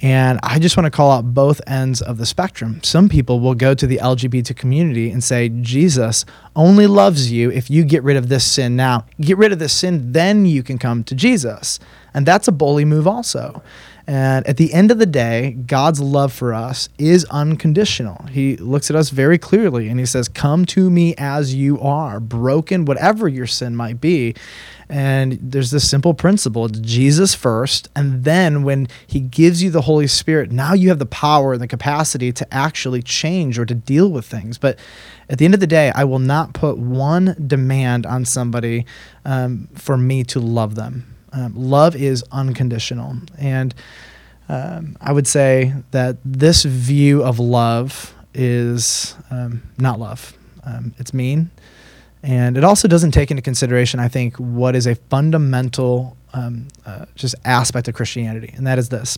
And 0.03 0.37
I 0.43 0.59
just 0.59 0.75
want 0.75 0.85
to 0.85 0.91
call 0.91 1.11
out 1.11 1.33
both 1.33 1.61
ends 1.65 2.01
of 2.01 2.17
the 2.17 2.25
spectrum. 2.25 2.83
Some 2.83 3.07
people 3.07 3.39
will 3.39 3.55
go 3.55 3.73
to 3.73 3.87
the 3.87 3.99
LGBT 4.03 4.53
community 4.53 5.09
and 5.09 5.23
say, 5.23 5.47
Jesus 5.47 6.25
only 6.57 6.87
loves 6.87 7.31
you 7.31 7.49
if 7.49 7.69
you 7.69 7.85
get 7.85 8.03
rid 8.03 8.17
of 8.17 8.27
this 8.27 8.43
sin 8.43 8.75
now. 8.75 9.05
Get 9.21 9.37
rid 9.37 9.53
of 9.53 9.59
this 9.59 9.71
sin, 9.71 10.11
then 10.11 10.45
you 10.45 10.61
can 10.61 10.77
come 10.77 11.05
to 11.05 11.15
Jesus. 11.15 11.79
And 12.13 12.25
that's 12.25 12.49
a 12.49 12.51
bully 12.51 12.83
move, 12.83 13.07
also. 13.07 13.63
And 14.05 14.45
at 14.47 14.57
the 14.57 14.73
end 14.73 14.91
of 14.91 14.99
the 14.99 15.05
day, 15.05 15.51
God's 15.65 16.01
love 16.01 16.33
for 16.33 16.53
us 16.53 16.89
is 16.97 17.23
unconditional. 17.25 18.25
He 18.29 18.57
looks 18.57 18.89
at 18.89 18.97
us 18.97 19.09
very 19.09 19.37
clearly 19.37 19.87
and 19.87 19.97
he 19.97 20.05
says, 20.05 20.27
Come 20.27 20.65
to 20.67 20.89
me 20.89 21.15
as 21.17 21.55
you 21.55 21.79
are, 21.79 22.19
broken, 22.19 22.83
whatever 22.83 23.29
your 23.29 23.47
sin 23.47 23.77
might 23.77 24.01
be. 24.01 24.35
And 24.89 25.39
there's 25.41 25.71
this 25.71 25.89
simple 25.89 26.13
principle 26.13 26.65
it's 26.65 26.79
Jesus 26.79 27.33
first. 27.33 27.87
And 27.95 28.25
then 28.25 28.63
when 28.63 28.89
he 29.07 29.21
gives 29.21 29.63
you 29.63 29.71
the 29.71 29.81
Holy 29.81 30.07
Spirit, 30.07 30.51
now 30.51 30.73
you 30.73 30.89
have 30.89 30.99
the 30.99 31.05
power 31.05 31.53
and 31.53 31.61
the 31.61 31.67
capacity 31.67 32.33
to 32.33 32.53
actually 32.53 33.01
change 33.01 33.57
or 33.57 33.65
to 33.65 33.73
deal 33.73 34.11
with 34.11 34.25
things. 34.25 34.57
But 34.57 34.77
at 35.29 35.37
the 35.37 35.45
end 35.45 35.53
of 35.53 35.61
the 35.61 35.67
day, 35.67 35.93
I 35.95 36.03
will 36.03 36.19
not 36.19 36.53
put 36.53 36.77
one 36.77 37.35
demand 37.47 38.05
on 38.05 38.25
somebody 38.25 38.85
um, 39.23 39.69
for 39.75 39.95
me 39.95 40.25
to 40.25 40.41
love 40.41 40.75
them 40.75 41.12
um, 41.33 41.53
love 41.55 41.95
is 41.95 42.23
unconditional. 42.31 43.17
And 43.37 43.75
um, 44.49 44.95
I 45.01 45.11
would 45.11 45.27
say 45.27 45.73
that 45.91 46.17
this 46.23 46.63
view 46.63 47.23
of 47.23 47.39
love 47.39 48.13
is 48.33 49.15
um, 49.29 49.63
not 49.77 49.99
love, 49.99 50.37
um, 50.63 50.93
it's 50.97 51.13
mean. 51.13 51.51
And 52.23 52.57
it 52.57 52.63
also 52.63 52.87
doesn't 52.87 53.11
take 53.11 53.31
into 53.31 53.43
consideration, 53.43 53.99
I 53.99 54.07
think, 54.07 54.37
what 54.37 54.75
is 54.75 54.87
a 54.87 54.95
fundamental 54.95 56.15
um, 56.33 56.67
uh, 56.85 57.05
just 57.15 57.35
aspect 57.45 57.87
of 57.87 57.95
Christianity, 57.95 58.53
and 58.55 58.65
that 58.65 58.79
is 58.79 58.89
this. 58.89 59.17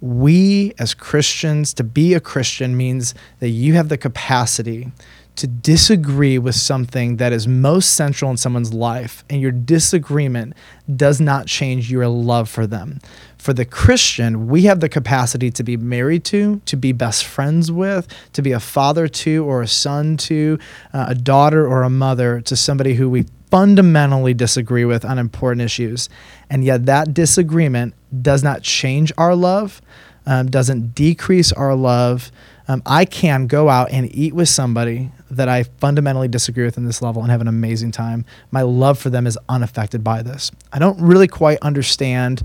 We 0.00 0.72
as 0.78 0.94
Christians, 0.94 1.74
to 1.74 1.84
be 1.84 2.14
a 2.14 2.20
Christian 2.20 2.76
means 2.76 3.14
that 3.40 3.50
you 3.50 3.74
have 3.74 3.90
the 3.90 3.98
capacity 3.98 4.90
to 5.36 5.46
disagree 5.46 6.38
with 6.38 6.54
something 6.54 7.16
that 7.16 7.32
is 7.32 7.48
most 7.48 7.94
central 7.94 8.30
in 8.30 8.36
someone's 8.36 8.74
life, 8.74 9.24
and 9.30 9.40
your 9.40 9.52
disagreement 9.52 10.54
does 10.94 11.20
not 11.20 11.46
change 11.46 11.90
your 11.90 12.08
love 12.08 12.48
for 12.48 12.66
them. 12.66 13.00
For 13.38 13.54
the 13.54 13.64
Christian, 13.64 14.48
we 14.48 14.62
have 14.62 14.80
the 14.80 14.88
capacity 14.88 15.50
to 15.52 15.62
be 15.62 15.76
married 15.76 16.24
to, 16.26 16.60
to 16.66 16.76
be 16.76 16.92
best 16.92 17.24
friends 17.24 17.72
with, 17.72 18.06
to 18.34 18.42
be 18.42 18.52
a 18.52 18.60
father 18.60 19.08
to, 19.08 19.44
or 19.44 19.62
a 19.62 19.66
son 19.66 20.18
to, 20.18 20.58
uh, 20.92 21.06
a 21.08 21.14
daughter 21.14 21.66
or 21.66 21.82
a 21.82 21.90
mother 21.90 22.40
to 22.42 22.54
somebody 22.54 22.94
who 22.94 23.08
we 23.08 23.24
fundamentally 23.50 24.34
disagree 24.34 24.84
with 24.84 25.04
on 25.04 25.18
important 25.18 25.62
issues. 25.62 26.08
And 26.50 26.64
yet, 26.64 26.86
that 26.86 27.14
disagreement 27.14 27.94
does 28.22 28.42
not 28.42 28.62
change 28.62 29.10
our 29.16 29.34
love, 29.34 29.80
um, 30.26 30.50
doesn't 30.50 30.94
decrease 30.94 31.50
our 31.52 31.74
love. 31.74 32.30
Um, 32.68 32.82
I 32.84 33.04
can 33.04 33.46
go 33.46 33.68
out 33.68 33.90
and 33.90 34.14
eat 34.14 34.34
with 34.34 34.48
somebody 34.48 35.10
that 35.30 35.48
I 35.48 35.62
fundamentally 35.62 36.28
disagree 36.28 36.64
with 36.64 36.76
in 36.76 36.84
this 36.84 37.00
level 37.00 37.22
and 37.22 37.30
have 37.30 37.40
an 37.40 37.48
amazing 37.48 37.92
time. 37.92 38.24
My 38.50 38.62
love 38.62 38.98
for 38.98 39.10
them 39.10 39.26
is 39.26 39.38
unaffected 39.48 40.02
by 40.02 40.22
this. 40.22 40.50
I 40.72 40.78
don't 40.78 41.00
really 41.00 41.28
quite 41.28 41.58
understand 41.60 42.42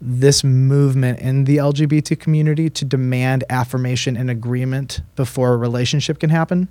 this 0.00 0.44
movement 0.44 1.18
in 1.20 1.44
the 1.44 1.56
LGBT 1.56 2.18
community 2.18 2.70
to 2.70 2.84
demand 2.84 3.44
affirmation 3.50 4.16
and 4.16 4.30
agreement 4.30 5.00
before 5.16 5.52
a 5.54 5.56
relationship 5.56 6.20
can 6.20 6.30
happen. 6.30 6.68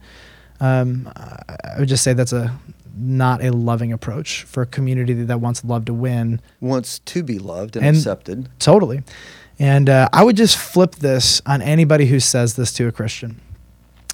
Um, 0.60 1.12
I 1.16 1.80
would 1.80 1.90
just 1.90 2.04
say 2.04 2.14
that's 2.14 2.34
a 2.34 2.58
not 3.00 3.44
a 3.44 3.52
loving 3.52 3.94
approach 3.94 4.44
for 4.44 4.64
a 4.64 4.66
community 4.66 5.14
that 5.14 5.40
wants 5.40 5.64
love 5.64 5.86
to 5.86 5.94
win. 5.94 6.42
Wants 6.60 7.00
to 7.00 7.22
be 7.22 7.38
loved 7.38 7.76
and, 7.76 7.86
and 7.86 7.96
accepted. 7.96 8.50
Totally. 8.60 9.04
And 9.60 9.90
uh, 9.90 10.10
I 10.12 10.24
would 10.24 10.36
just 10.36 10.58
flip 10.58 10.96
this 10.96 11.42
on 11.46 11.62
anybody 11.62 12.08
who 12.08 12.20
says 12.20 12.56
this 12.56 12.74
to 12.74 12.88
a 12.88 12.92
Christian 12.92 13.40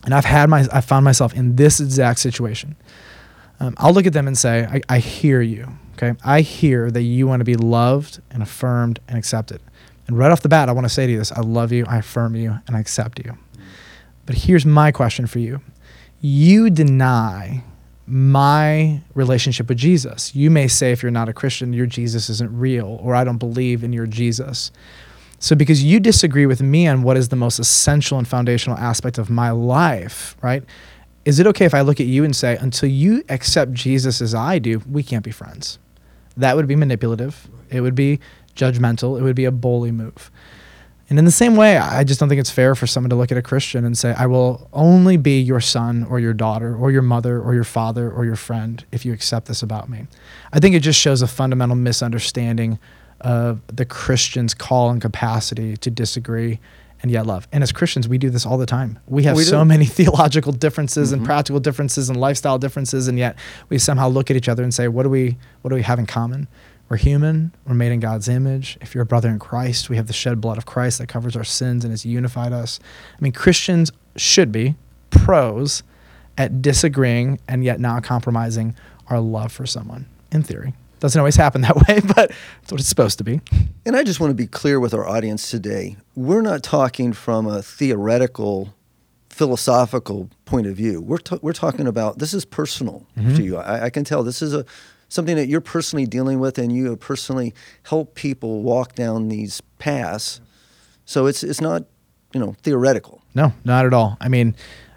and 0.05 0.13
I've 0.13 0.25
had 0.25 0.49
my 0.49 0.67
I 0.71 0.81
found 0.81 1.05
myself 1.05 1.33
in 1.33 1.55
this 1.55 1.79
exact 1.79 2.19
situation. 2.19 2.75
Um, 3.59 3.75
I'll 3.77 3.93
look 3.93 4.05
at 4.05 4.13
them 4.13 4.27
and 4.27 4.37
say, 4.37 4.65
I, 4.65 4.81
I 4.89 4.99
hear 4.99 5.41
you. 5.41 5.69
Okay, 5.93 6.13
I 6.23 6.41
hear 6.41 6.89
that 6.91 7.03
you 7.03 7.27
want 7.27 7.41
to 7.41 7.45
be 7.45 7.55
loved 7.55 8.19
and 8.31 8.41
affirmed 8.41 8.99
and 9.07 9.17
accepted. 9.17 9.61
And 10.07 10.17
right 10.17 10.31
off 10.31 10.41
the 10.41 10.49
bat, 10.49 10.67
I 10.67 10.71
want 10.71 10.85
to 10.85 10.93
say 10.93 11.05
to 11.05 11.11
you 11.11 11.17
this: 11.17 11.31
I 11.31 11.41
love 11.41 11.71
you, 11.71 11.85
I 11.87 11.97
affirm 11.97 12.35
you, 12.35 12.59
and 12.67 12.75
I 12.75 12.79
accept 12.79 13.19
you. 13.23 13.37
But 14.25 14.35
here's 14.35 14.65
my 14.65 14.91
question 14.91 15.27
for 15.27 15.39
you: 15.39 15.61
You 16.19 16.69
deny 16.69 17.63
my 18.05 19.01
relationship 19.13 19.69
with 19.69 19.77
Jesus. 19.77 20.35
You 20.35 20.51
may 20.51 20.67
say, 20.67 20.91
if 20.91 21.01
you're 21.01 21.11
not 21.11 21.29
a 21.29 21.33
Christian, 21.33 21.73
your 21.73 21.85
Jesus 21.85 22.29
isn't 22.29 22.57
real, 22.57 22.99
or 23.01 23.15
I 23.15 23.23
don't 23.23 23.37
believe 23.37 23.83
in 23.83 23.93
your 23.93 24.07
Jesus. 24.07 24.71
So, 25.43 25.57
because 25.57 25.83
you 25.83 25.99
disagree 25.99 26.45
with 26.45 26.61
me 26.61 26.87
on 26.87 27.03
what 27.03 27.17
is 27.17 27.27
the 27.27 27.35
most 27.35 27.59
essential 27.59 28.17
and 28.17 28.25
foundational 28.25 28.77
aspect 28.77 29.17
of 29.17 29.29
my 29.29 29.51
life, 29.51 30.37
right? 30.41 30.63
Is 31.25 31.37
it 31.37 31.45
okay 31.47 31.65
if 31.65 31.73
I 31.73 31.81
look 31.81 31.99
at 31.99 32.05
you 32.05 32.23
and 32.23 32.33
say, 32.33 32.55
until 32.55 32.87
you 32.87 33.25
accept 33.27 33.73
Jesus 33.73 34.21
as 34.21 34.33
I 34.33 34.57
do, 34.57 34.81
we 34.89 35.03
can't 35.03 35.21
be 35.21 35.31
friends? 35.31 35.79
That 36.37 36.55
would 36.55 36.65
be 36.65 36.77
manipulative. 36.77 37.49
It 37.69 37.81
would 37.81 37.93
be 37.93 38.21
judgmental. 38.55 39.19
It 39.19 39.23
would 39.23 39.35
be 39.35 39.43
a 39.43 39.51
bully 39.51 39.91
move. 39.91 40.31
And 41.09 41.19
in 41.19 41.25
the 41.25 41.31
same 41.31 41.57
way, 41.57 41.75
I 41.75 42.05
just 42.05 42.21
don't 42.21 42.29
think 42.29 42.39
it's 42.39 42.49
fair 42.49 42.73
for 42.73 42.87
someone 42.87 43.09
to 43.09 43.17
look 43.17 43.29
at 43.29 43.37
a 43.37 43.41
Christian 43.41 43.83
and 43.83 43.97
say, 43.97 44.15
I 44.17 44.27
will 44.27 44.69
only 44.71 45.17
be 45.17 45.41
your 45.41 45.59
son 45.59 46.05
or 46.05 46.21
your 46.21 46.33
daughter 46.33 46.73
or 46.73 46.89
your 46.89 47.01
mother 47.01 47.41
or 47.41 47.53
your 47.53 47.65
father 47.65 48.09
or 48.09 48.23
your 48.23 48.37
friend 48.37 48.85
if 48.93 49.03
you 49.03 49.11
accept 49.11 49.47
this 49.47 49.61
about 49.61 49.89
me. 49.89 50.07
I 50.53 50.61
think 50.61 50.73
it 50.73 50.79
just 50.79 51.01
shows 51.01 51.21
a 51.21 51.27
fundamental 51.27 51.75
misunderstanding 51.75 52.79
of 53.23 53.61
the 53.67 53.85
Christian's 53.85 54.53
call 54.53 54.89
and 54.89 55.01
capacity 55.01 55.77
to 55.77 55.89
disagree 55.89 56.59
and 57.01 57.11
yet 57.11 57.25
love. 57.25 57.47
And 57.51 57.63
as 57.63 57.71
Christians, 57.73 58.07
we 58.07 58.17
do 58.17 58.29
this 58.29 58.45
all 58.45 58.57
the 58.57 58.65
time. 58.65 58.97
We 59.07 59.23
have 59.23 59.35
We 59.35 59.43
so 59.43 59.65
many 59.65 59.85
theological 59.99 60.51
differences 60.53 61.09
Mhm. 61.09 61.13
and 61.13 61.25
practical 61.25 61.59
differences 61.59 62.09
and 62.09 62.17
lifestyle 62.19 62.57
differences, 62.57 63.07
and 63.07 63.17
yet 63.19 63.35
we 63.69 63.77
somehow 63.77 64.07
look 64.07 64.29
at 64.31 64.37
each 64.37 64.47
other 64.47 64.63
and 64.63 64.73
say, 64.73 64.87
"What 64.87 65.03
do 65.03 65.09
we? 65.09 65.37
What 65.61 65.69
do 65.69 65.75
we 65.75 65.81
have 65.81 65.99
in 65.99 66.05
common? 66.05 66.47
We're 66.89 66.97
human. 66.97 67.51
We're 67.67 67.73
made 67.75 67.91
in 67.91 67.99
God's 67.99 68.27
image. 68.29 68.77
If 68.81 68.93
you're 68.93 69.01
a 69.03 69.05
brother 69.05 69.29
in 69.29 69.39
Christ, 69.39 69.89
we 69.89 69.95
have 69.97 70.07
the 70.07 70.13
shed 70.13 70.39
blood 70.39 70.57
of 70.57 70.65
Christ 70.65 70.99
that 70.99 71.07
covers 71.07 71.35
our 71.35 71.43
sins 71.43 71.83
and 71.83 71.91
has 71.91 72.05
unified 72.05 72.53
us. 72.53 72.79
I 73.17 73.21
mean, 73.21 73.31
Christians 73.31 73.91
should 74.15 74.51
be 74.51 74.75
pros 75.09 75.83
at 76.37 76.61
disagreeing 76.61 77.39
and 77.47 77.63
yet 77.63 77.79
not 77.79 78.03
compromising 78.03 78.75
our 79.07 79.19
love 79.19 79.51
for 79.51 79.65
someone. 79.65 80.05
In 80.31 80.43
theory, 80.43 80.73
doesn't 81.03 81.19
always 81.19 81.35
happen 81.35 81.59
that 81.61 81.75
way, 81.87 81.99
but 82.15 82.31
it's 82.61 82.71
what 82.71 82.79
it's 82.79 82.87
supposed 82.87 83.17
to 83.17 83.25
be. 83.25 83.41
And 83.85 83.93
I 83.95 84.03
just 84.05 84.21
want 84.21 84.31
to 84.31 84.35
be 84.35 84.47
clear 84.47 84.79
with 84.79 84.93
our 84.93 85.05
audience 85.05 85.51
today. 85.51 85.97
We're 86.15 86.41
not 86.41 86.63
talking 86.63 87.11
from 87.11 87.45
a 87.45 87.61
theoretical, 87.61 88.73
philosophical 89.29 90.29
point 90.45 90.65
of 90.65 90.75
view. 90.77 91.01
We're, 91.01 91.17
ta- 91.17 91.39
we're 91.41 91.51
talking 91.51 91.87
about 91.87 92.19
this 92.19 92.33
is 92.33 92.45
personal 92.45 93.05
Mhm. 93.17 93.35
to 93.35 93.43
you. 93.43 93.57
I, 93.57 93.85
I 93.85 93.89
can 93.89 94.05
tell 94.05 94.23
this 94.23 94.41
is 94.41 94.53
a 94.53 94.65
something 95.09 95.35
that 95.35 95.47
you're 95.47 95.61
personally 95.61 96.05
dealing 96.05 96.39
with, 96.39 96.57
and 96.57 96.71
you 96.73 96.89
have 96.91 96.99
personally 97.01 97.53
help 97.83 98.15
people 98.15 98.63
walk 98.63 98.95
down 98.95 99.27
these 99.27 99.61
paths. 99.79 100.39
So 101.05 101.25
it's 101.25 101.43
it's 101.43 101.59
not 101.61 101.83
you 102.33 102.39
know 102.39 102.55
theoretical. 102.63 103.21
No, 103.35 103.51
not 103.65 103.85
at 103.85 103.93
all. 103.93 104.15
I 104.21 104.29
mean, 104.29 104.55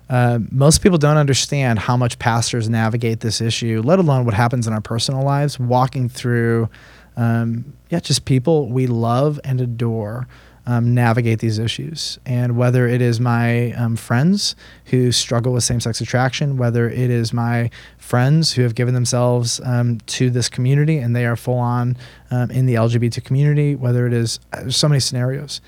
uh, 0.08 0.38
most 0.50 0.82
people 0.82 0.98
don't 0.98 1.16
understand 1.16 1.78
how 1.78 1.96
much 1.96 2.18
pastors 2.18 2.68
navigate 2.68 3.20
this 3.20 3.40
issue, 3.40 3.82
let 3.84 3.98
alone 3.98 4.25
what 4.25 4.34
happens 4.34 4.66
in 4.66 4.72
our 4.72 4.80
personal 4.80 5.22
lives, 5.22 5.58
walking 5.58 6.08
through, 6.08 6.68
um, 7.16 7.72
yeah, 7.90 8.00
just 8.00 8.25
people 8.25 8.68
we 8.68 8.86
love 8.86 9.40
and 9.44 9.60
adore. 9.60 10.28
Um, 10.68 10.94
navigate 10.94 11.38
these 11.38 11.60
issues. 11.60 12.18
And 12.26 12.56
whether 12.56 12.88
it 12.88 13.00
is 13.00 13.20
my 13.20 13.70
um, 13.75 13.94
friends 13.94 14.56
who 14.86 15.12
struggle 15.12 15.52
with 15.52 15.62
same 15.62 15.78
sex 15.78 16.00
attraction, 16.00 16.56
whether 16.56 16.90
it 16.90 17.08
is 17.08 17.32
my 17.32 17.70
friends 17.98 18.52
who 18.52 18.62
have 18.62 18.75
given 18.75 18.92
themselves 18.92 19.60
um, 19.64 20.00
to 20.06 20.28
this 20.28 20.48
community 20.48 20.98
and 20.98 21.14
they 21.14 21.25
are 21.25 21.36
full 21.36 21.58
on 21.58 21.96
um, 22.32 22.50
in 22.50 22.66
the 22.66 22.75
LGBT 22.75 23.22
community, 23.22 23.76
whether 23.76 24.08
it 24.08 24.12
is, 24.12 24.40
uh, 24.54 24.68
so 24.68 24.88
many 24.88 24.98
scenarios. 24.98 25.60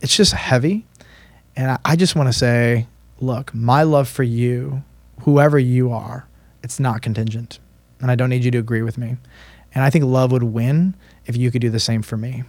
It's 0.00 0.16
just 0.16 0.32
heavy. 0.32 0.84
And 1.54 1.70
I, 1.70 1.78
I 1.84 1.94
just 1.94 2.16
want 2.16 2.28
to 2.28 2.32
say, 2.32 2.88
look, 3.20 3.54
my 3.54 3.82
love 3.82 4.08
for 4.08 4.22
you, 4.22 4.82
whoever 5.22 5.58
you 5.58 5.92
are, 5.92 6.26
it's 6.62 6.80
not 6.80 7.02
contingent. 7.02 7.58
And 8.00 8.10
I 8.10 8.14
don't 8.14 8.30
need 8.30 8.44
you 8.44 8.50
to 8.52 8.58
agree 8.58 8.82
with 8.82 8.98
me. 8.98 9.16
And 9.74 9.84
I 9.84 9.90
think 9.90 10.04
love 10.04 10.32
would 10.32 10.42
win 10.42 10.94
if 11.26 11.36
you 11.36 11.50
could 11.50 11.60
do 11.60 11.70
the 11.70 11.80
same 11.80 12.02
for 12.02 12.16
me. 12.16 12.44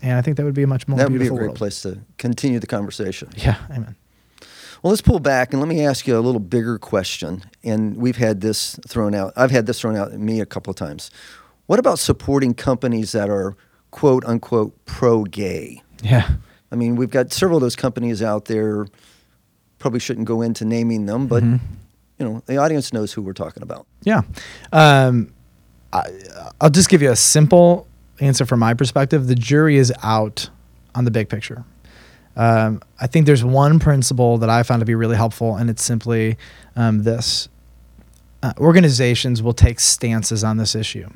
And 0.00 0.12
I 0.12 0.22
think 0.22 0.36
that 0.36 0.44
would 0.44 0.54
be 0.54 0.62
a 0.62 0.66
much 0.66 0.88
more 0.88 0.98
that 0.98 1.10
would 1.10 1.18
be 1.18 1.26
a 1.26 1.30
great 1.30 1.42
world. 1.42 1.56
place 1.56 1.82
to 1.82 2.00
continue 2.18 2.58
the 2.58 2.66
conversation. 2.66 3.28
Yeah, 3.36 3.56
amen. 3.70 3.96
Well, 4.82 4.90
let's 4.90 5.02
pull 5.02 5.20
back 5.20 5.52
and 5.52 5.60
let 5.60 5.68
me 5.68 5.84
ask 5.86 6.08
you 6.08 6.18
a 6.18 6.20
little 6.20 6.40
bigger 6.40 6.76
question. 6.76 7.44
And 7.62 7.96
we've 7.96 8.16
had 8.16 8.40
this 8.40 8.80
thrown 8.88 9.14
out. 9.14 9.32
I've 9.36 9.52
had 9.52 9.66
this 9.66 9.80
thrown 9.80 9.96
out 9.96 10.12
at 10.12 10.18
me 10.18 10.40
a 10.40 10.46
couple 10.46 10.72
of 10.72 10.76
times. 10.76 11.10
What 11.66 11.78
about 11.78 12.00
supporting 12.00 12.52
companies 12.54 13.12
that 13.12 13.30
are 13.30 13.56
quote 13.92 14.24
unquote 14.24 14.84
pro 14.84 15.22
gay? 15.22 15.82
Yeah. 16.02 16.28
I 16.72 16.74
mean, 16.74 16.96
we've 16.96 17.10
got 17.10 17.32
several 17.32 17.58
of 17.58 17.62
those 17.62 17.76
companies 17.76 18.22
out 18.22 18.46
there. 18.46 18.86
Probably 19.82 19.98
shouldn't 19.98 20.28
go 20.28 20.42
into 20.42 20.64
naming 20.64 21.06
them, 21.06 21.26
but 21.26 21.42
Mhm. 21.42 21.58
you 22.18 22.24
know, 22.24 22.40
the 22.46 22.56
audience 22.56 22.92
knows 22.92 23.12
who 23.12 23.20
we're 23.20 23.32
talking 23.32 23.64
about. 23.64 23.84
Yeah. 24.04 24.22
Um, 24.72 25.32
I, 25.92 26.04
I'll 26.60 26.70
just 26.70 26.88
give 26.88 27.02
you 27.02 27.10
a 27.10 27.16
simple 27.16 27.88
answer 28.20 28.46
from 28.46 28.60
my 28.60 28.74
perspective. 28.74 29.26
The 29.26 29.34
jury 29.34 29.76
is 29.78 29.92
out 30.04 30.48
on 30.94 31.04
the 31.04 31.10
big 31.10 31.28
picture. 31.28 31.64
Um, 32.36 32.80
I 33.00 33.08
think 33.08 33.26
there's 33.26 33.44
one 33.44 33.80
principle 33.80 34.38
that 34.38 34.48
I 34.48 34.62
found 34.62 34.80
to 34.80 34.86
be 34.86 34.94
really 34.94 35.16
helpful, 35.16 35.56
and 35.56 35.68
it's 35.68 35.82
simply 35.82 36.38
um, 36.76 37.02
this 37.02 37.48
uh, 38.44 38.52
organizations 38.58 39.42
will 39.42 39.52
take 39.52 39.80
stances 39.80 40.44
on 40.44 40.58
this 40.58 40.76
issue. 40.76 41.08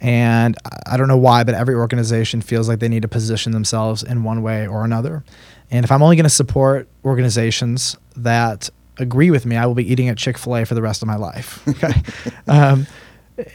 And 0.00 0.56
I- 0.86 0.96
don't 0.96 1.08
know 1.08 1.16
why, 1.16 1.44
but 1.44 1.54
every 1.54 1.74
organization 1.74 2.40
feels 2.40 2.68
like 2.68 2.78
they 2.78 2.88
need 2.88 3.02
to 3.02 3.08
position 3.08 3.52
themselves 3.52 4.02
in 4.02 4.22
one 4.22 4.42
way 4.42 4.66
or 4.66 4.84
another. 4.84 5.24
And 5.70 5.84
if 5.84 5.90
I'm 5.92 6.02
only 6.02 6.16
going 6.16 6.24
to 6.24 6.30
support 6.30 6.88
organizations 7.04 7.96
that 8.16 8.70
agree 8.98 9.30
with 9.30 9.44
me, 9.46 9.56
I 9.56 9.66
will 9.66 9.74
be 9.74 9.90
eating 9.90 10.08
at 10.08 10.16
Chick 10.16 10.38
fil 10.38 10.56
A 10.56 10.64
for 10.64 10.74
the 10.74 10.82
rest 10.82 11.02
of 11.02 11.08
my 11.08 11.16
life. 11.16 11.62
Okay. 11.68 12.02
um, 12.48 12.86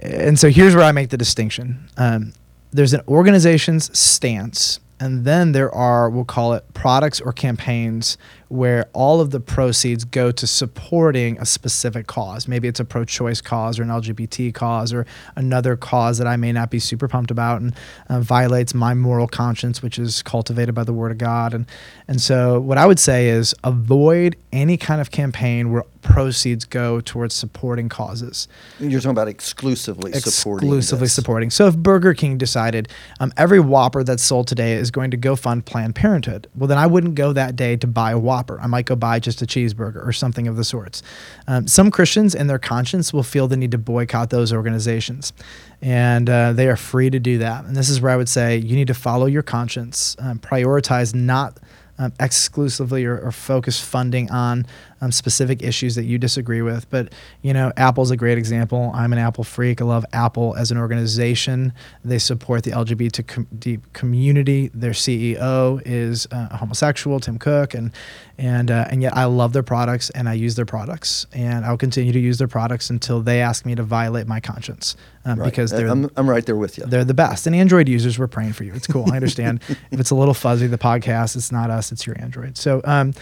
and 0.01 0.39
so 0.39 0.49
here's 0.49 0.75
where 0.75 0.85
I 0.85 0.91
make 0.93 1.09
the 1.09 1.17
distinction 1.17 1.89
um, 1.97 2.33
there's 2.71 2.93
an 2.93 3.01
organization's 3.07 3.97
stance, 3.97 4.79
and 4.99 5.25
then 5.25 5.51
there 5.51 5.73
are, 5.73 6.09
we'll 6.09 6.25
call 6.25 6.53
it 6.53 6.63
products 6.73 7.21
or 7.21 7.31
campaigns 7.31 8.17
where 8.53 8.87
all 8.93 9.19
of 9.19 9.31
the 9.31 9.39
proceeds 9.39 10.05
go 10.05 10.31
to 10.31 10.45
supporting 10.45 11.39
a 11.39 11.45
specific 11.45 12.05
cause. 12.05 12.47
Maybe 12.47 12.67
it's 12.67 12.79
a 12.79 12.85
pro 12.85 13.03
choice 13.03 13.41
cause 13.41 13.79
or 13.79 13.83
an 13.83 13.89
LGBT 13.89 14.53
cause 14.53 14.93
or 14.93 15.07
another 15.35 15.75
cause 15.75 16.19
that 16.19 16.27
I 16.27 16.35
may 16.35 16.51
not 16.51 16.69
be 16.69 16.77
super 16.77 17.07
pumped 17.07 17.31
about 17.31 17.61
and 17.61 17.75
uh, 18.09 18.19
violates 18.19 18.75
my 18.75 18.93
moral 18.93 19.27
conscience, 19.27 19.81
which 19.81 19.97
is 19.97 20.21
cultivated 20.21 20.75
by 20.75 20.83
the 20.83 20.93
Word 20.93 21.11
of 21.11 21.17
God. 21.17 21.55
And, 21.55 21.65
and 22.07 22.21
so, 22.21 22.59
what 22.59 22.77
I 22.77 22.85
would 22.85 22.99
say 22.99 23.29
is 23.29 23.55
avoid 23.63 24.35
any 24.51 24.77
kind 24.77 25.01
of 25.01 25.09
campaign 25.09 25.71
where 25.71 25.83
proceeds 26.03 26.65
go 26.65 27.01
towards 27.01 27.33
supporting 27.33 27.89
causes 27.89 28.47
You're 28.79 28.99
talking 28.99 29.11
about 29.11 29.27
exclusively 29.27 30.11
supporting. 30.13 30.67
exclusively 30.67 31.07
supporting. 31.07 31.49
So 31.49 31.67
if 31.67 31.77
Burger 31.77 32.13
King 32.13 32.37
decided 32.37 32.89
um, 33.19 33.33
every 33.37 33.59
Whopper 33.59 34.03
that's 34.03 34.23
sold 34.23 34.47
today 34.47 34.73
is 34.73 34.91
going 34.91 35.11
to 35.11 35.17
go 35.17 35.35
fund 35.35 35.65
Planned 35.65 35.95
Parenthood, 35.95 36.47
well 36.55 36.67
then 36.67 36.77
I 36.77 36.87
wouldn't 36.87 37.15
go 37.15 37.33
that 37.33 37.55
day 37.55 37.75
to 37.77 37.87
buy 37.87 38.11
a 38.11 38.19
Whopper. 38.19 38.59
I 38.61 38.67
might 38.67 38.85
go 38.85 38.95
buy 38.95 39.19
just 39.19 39.41
a 39.41 39.45
cheeseburger 39.45 40.05
or 40.05 40.11
something 40.11 40.47
of 40.47 40.55
the 40.57 40.63
sorts. 40.63 41.01
Um, 41.47 41.67
some 41.67 41.89
Christians 41.91 42.35
in 42.35 42.47
their 42.47 42.59
conscience 42.59 43.13
will 43.13 43.23
feel 43.23 43.47
the 43.47 43.57
need 43.57 43.71
to 43.71 43.77
boycott 43.77 44.29
those 44.29 44.51
organizations, 44.53 45.33
and 45.81 46.29
uh, 46.29 46.53
they 46.53 46.67
are 46.67 46.75
free 46.75 47.09
to 47.09 47.19
do 47.19 47.37
that. 47.39 47.65
And 47.65 47.75
this 47.75 47.89
is 47.89 48.01
where 48.01 48.11
I 48.11 48.17
would 48.17 48.29
say 48.29 48.57
you 48.57 48.75
need 48.75 48.87
to 48.87 48.93
follow 48.93 49.25
your 49.25 49.43
conscience, 49.43 50.15
um, 50.19 50.39
prioritize 50.39 51.15
not. 51.15 51.57
Um, 51.99 52.11
exclusively 52.19 53.05
or, 53.05 53.19
or 53.19 53.31
focus 53.31 53.79
funding 53.79 54.31
on 54.31 54.65
um, 55.03 55.11
specific 55.11 55.61
issues 55.61 55.95
that 55.95 56.05
you 56.05 56.17
disagree 56.17 56.61
with. 56.61 56.89
But, 56.89 57.13
you 57.41 57.53
know, 57.53 57.71
Apple's 57.77 58.11
a 58.11 58.17
great 58.17 58.37
example. 58.37 58.91
I'm 58.93 59.11
an 59.11 59.19
Apple 59.19 59.43
freak. 59.43 59.81
I 59.81 59.85
love 59.85 60.05
Apple 60.13 60.55
as 60.55 60.71
an 60.71 60.77
organization. 60.77 61.73
They 62.05 62.19
support 62.19 62.63
the 62.63 62.71
LGBT 62.71 63.27
com- 63.27 63.81
community. 63.93 64.69
Their 64.73 64.91
CEO 64.91 65.81
is 65.85 66.27
uh, 66.31 66.55
homosexual, 66.57 67.19
Tim 67.19 67.37
Cook, 67.37 67.73
and 67.73 67.91
and 68.37 68.71
uh, 68.71 68.87
and 68.89 69.01
yet 69.01 69.15
I 69.15 69.25
love 69.25 69.53
their 69.53 69.61
products 69.63 70.09
and 70.11 70.27
I 70.27 70.33
use 70.33 70.55
their 70.55 70.65
products 70.65 71.27
and 71.33 71.65
I'll 71.65 71.77
continue 71.77 72.11
to 72.13 72.19
use 72.19 72.39
their 72.39 72.47
products 72.47 72.89
until 72.89 73.21
they 73.21 73.41
ask 73.41 73.63
me 73.65 73.75
to 73.75 73.83
violate 73.83 74.25
my 74.27 74.39
conscience 74.39 74.95
um, 75.23 75.39
Right. 75.39 75.45
because 75.51 75.69
they're 75.69 75.87
I'm, 75.87 76.09
I'm 76.17 76.27
right 76.27 76.43
there 76.45 76.55
with 76.55 76.77
you. 76.79 76.85
they're 76.85 77.05
the 77.05 77.13
best. 77.13 77.45
And 77.45 77.55
Android 77.55 77.87
users, 77.87 78.17
we're 78.17 78.27
praying 78.27 78.53
for 78.53 78.63
you. 78.63 78.73
It's 78.73 78.87
cool. 78.87 79.11
I 79.11 79.17
understand 79.17 79.61
if 79.91 79.99
it's 79.99 80.09
a 80.09 80.15
little 80.15 80.33
fuzzy, 80.33 80.65
the 80.67 80.79
podcast, 80.79 81.35
it's 81.35 81.51
not 81.51 81.69
us, 81.69 81.91
it's 81.91 82.07
your 82.07 82.19
Android. 82.19 82.57
So, 82.57 82.81
um, 82.85 83.13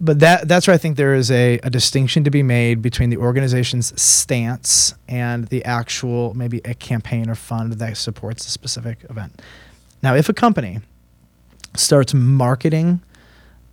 but 0.00 0.20
that 0.20 0.46
that's 0.48 0.66
where 0.66 0.74
I 0.74 0.78
think 0.78 0.96
there 0.96 1.14
is 1.14 1.30
a, 1.30 1.58
a 1.62 1.70
distinction 1.70 2.24
to 2.24 2.30
be 2.30 2.42
made 2.42 2.80
between 2.82 3.10
the 3.10 3.16
organization's 3.16 4.00
stance 4.00 4.94
and 5.08 5.46
the 5.48 5.64
actual 5.64 6.34
maybe 6.34 6.60
a 6.64 6.74
campaign 6.74 7.28
or 7.28 7.34
fund 7.34 7.72
that 7.74 7.96
supports 7.96 8.46
a 8.46 8.50
specific 8.50 8.98
event. 9.10 9.42
Now, 10.02 10.14
if 10.14 10.28
a 10.28 10.32
company 10.32 10.78
starts 11.74 12.14
marketing 12.14 13.00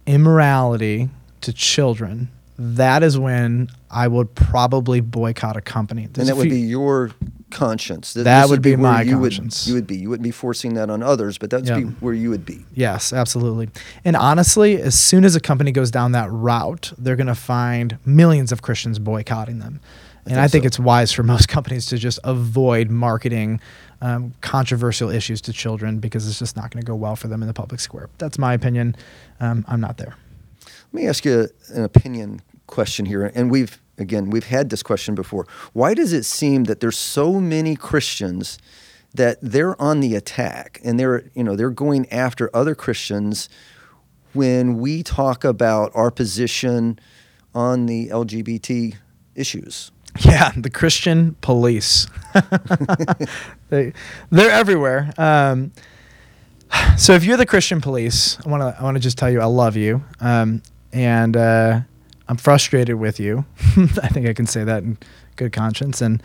immorality 0.08 1.10
to 1.42 1.54
children, 1.54 2.30
that 2.58 3.04
is 3.04 3.18
when 3.20 3.70
I 3.92 4.08
would 4.08 4.34
probably 4.36 5.02
boycott 5.02 5.58
a 5.58 5.62
company. 5.62 6.06
and 6.06 6.14
There's 6.14 6.28
that 6.28 6.34
a 6.34 6.38
would 6.38 6.44
few- 6.44 6.52
be 6.52 6.60
your 6.62 7.12
conscience. 7.56 8.14
Th- 8.14 8.24
That 8.24 8.42
this 8.44 8.52
would 8.52 8.62
be 8.62 8.72
where 8.76 8.92
my 8.92 9.02
you 9.02 9.14
conscience. 9.20 9.66
Would, 9.66 9.70
you 9.70 9.76
would 9.76 9.88
be. 9.88 9.98
You 9.98 10.10
wouldn't 10.10 10.24
be 10.24 10.32
forcing 10.32 10.76
that 10.76 10.90
on 10.90 11.02
others, 11.02 11.38
but 11.38 11.50
that's 11.50 11.68
Yeah. 11.70 11.80
be 11.80 11.84
where 12.02 12.14
you 12.14 12.30
would 12.30 12.46
be. 12.46 12.66
Yes, 12.74 13.12
absolutely. 13.14 13.70
And 14.04 14.16
honestly, 14.16 14.80
as 14.82 14.94
soon 15.00 15.26
as 15.26 15.36
a 15.36 15.40
company 15.40 15.72
goes 15.72 15.90
down 15.90 16.12
that 16.12 16.32
route, 16.32 16.92
they're 16.98 17.16
going 17.16 17.28
to 17.28 17.36
find 17.36 17.98
millions 18.06 18.52
of 18.52 18.62
Christians 18.62 19.00
boycotting 19.00 19.60
them. 19.60 19.80
and 20.28 20.40
I 20.40 20.48
think 20.48 20.64
so. 20.64 20.68
it's 20.68 20.80
wise 20.80 21.12
for 21.12 21.24
most 21.36 21.48
companies 21.48 21.86
to 21.88 21.98
just 21.98 22.20
avoid 22.24 22.90
marketing 22.90 23.60
um, 24.02 24.34
controversial 24.42 25.10
issues 25.10 25.40
to 25.42 25.54
children 25.54 26.00
because 26.00 26.28
it's 26.28 26.40
just 26.40 26.56
not 26.58 26.70
going 26.72 26.82
to 26.84 26.86
go 26.88 26.96
well 26.96 27.16
for 27.16 27.28
them 27.28 27.42
in 27.42 27.48
the 27.48 27.54
public 27.54 27.80
square. 27.80 28.10
That's 28.18 28.38
my 28.38 28.54
opinion. 28.54 28.96
Um, 29.40 29.64
I'm 29.68 29.80
not 29.80 29.98
there. 29.98 30.16
Let 30.92 31.02
me 31.02 31.08
ask 31.08 31.26
you 31.26 31.48
an 31.74 31.84
opinion 31.84 32.42
question 32.68 33.06
here, 33.06 33.32
and 33.36 33.50
we've 33.52 33.80
again 33.98 34.30
we've 34.30 34.48
had 34.48 34.70
this 34.70 34.84
question 34.84 35.16
before. 35.16 35.46
Why 35.74 35.94
does 35.94 36.14
it 36.14 36.24
seem 36.24 36.66
that 36.66 36.80
there's 36.80 36.98
so 36.98 37.40
many 37.40 37.76
Christians 37.76 38.58
that 39.14 39.38
they're 39.42 39.80
on 39.82 40.02
the 40.02 40.16
attack 40.16 40.80
and 40.84 41.00
they're 41.00 41.30
you 41.34 41.44
know 41.44 41.56
they're 41.56 41.70
going 41.70 42.12
after 42.12 42.50
other 42.56 42.76
Christians 42.76 43.50
when 44.34 44.78
we 44.78 45.02
talk 45.04 45.44
about 45.44 45.92
our 45.96 46.12
position 46.12 47.00
on 47.54 47.86
the 47.86 48.10
LGBT 48.10 48.96
issues? 49.36 49.92
Yeah, 50.22 50.52
the 50.56 50.70
Christian 50.70 51.36
police. 51.42 52.08
they, 53.70 53.92
they're 54.30 54.52
everywhere. 54.52 55.12
Um, 55.18 55.74
so 56.98 57.14
if 57.14 57.24
you're 57.26 57.38
the 57.38 57.46
Christian 57.46 57.82
police, 57.82 58.38
I 58.46 58.50
want 58.50 58.62
to 58.62 58.80
I 58.80 58.84
want 58.84 58.96
to 58.96 59.02
just 59.02 59.18
tell 59.18 59.30
you 59.30 59.42
I 59.42 59.46
love 59.46 59.76
you, 59.76 60.04
um, 60.20 60.62
and 60.94 61.36
uh, 61.36 61.82
I'm 62.28 62.38
frustrated 62.38 62.96
with 62.96 63.20
you. 63.20 63.46
I 63.78 64.08
think 64.08 64.28
I 64.28 64.34
can 64.34 64.48
say 64.48 64.64
that 64.64 64.84
in 64.84 64.98
good 65.36 65.54
conscience. 65.54 66.02
And 66.02 66.22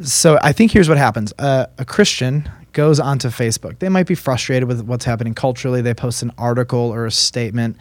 so 0.00 0.38
I 0.42 0.52
think 0.52 0.72
here's 0.72 0.88
what 0.88 0.98
happens: 0.98 1.32
uh, 1.38 1.66
a 1.78 1.84
Christian 1.84 2.50
goes 2.72 3.00
onto 3.00 3.28
Facebook. 3.28 3.78
They 3.78 3.88
might 3.88 4.06
be 4.06 4.14
frustrated 4.14 4.68
with 4.68 4.82
what's 4.82 5.04
happening 5.04 5.34
culturally. 5.34 5.80
They 5.80 5.94
post 5.94 6.22
an 6.22 6.32
article 6.36 6.78
or 6.78 7.06
a 7.06 7.10
statement, 7.10 7.76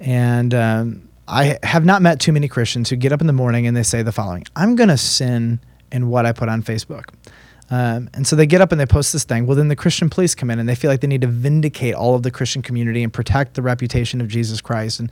and 0.00 0.54
um, 0.54 1.08
I 1.28 1.58
have 1.62 1.84
not 1.84 2.02
met 2.02 2.20
too 2.20 2.32
many 2.32 2.48
Christians 2.48 2.90
who 2.90 2.96
get 2.96 3.12
up 3.12 3.20
in 3.20 3.26
the 3.26 3.32
morning 3.32 3.66
and 3.66 3.76
they 3.76 3.82
say 3.82 4.02
the 4.02 4.12
following 4.12 4.44
I'm 4.56 4.76
going 4.76 4.88
to 4.88 4.98
sin 4.98 5.60
in 5.90 6.08
what 6.08 6.26
I 6.26 6.32
put 6.32 6.48
on 6.48 6.62
Facebook. 6.62 7.10
Um, 7.72 8.10
and 8.12 8.26
so 8.26 8.36
they 8.36 8.44
get 8.44 8.60
up 8.60 8.70
and 8.70 8.78
they 8.78 8.84
post 8.84 9.14
this 9.14 9.24
thing. 9.24 9.46
Well, 9.46 9.56
then 9.56 9.68
the 9.68 9.76
Christian 9.76 10.10
police 10.10 10.34
come 10.34 10.50
in 10.50 10.58
and 10.58 10.68
they 10.68 10.74
feel 10.74 10.90
like 10.90 11.00
they 11.00 11.06
need 11.06 11.22
to 11.22 11.26
vindicate 11.26 11.94
all 11.94 12.14
of 12.14 12.22
the 12.22 12.30
Christian 12.30 12.60
community 12.60 13.02
and 13.02 13.10
protect 13.10 13.54
the 13.54 13.62
reputation 13.62 14.20
of 14.20 14.28
Jesus 14.28 14.60
Christ. 14.60 15.00
And, 15.00 15.10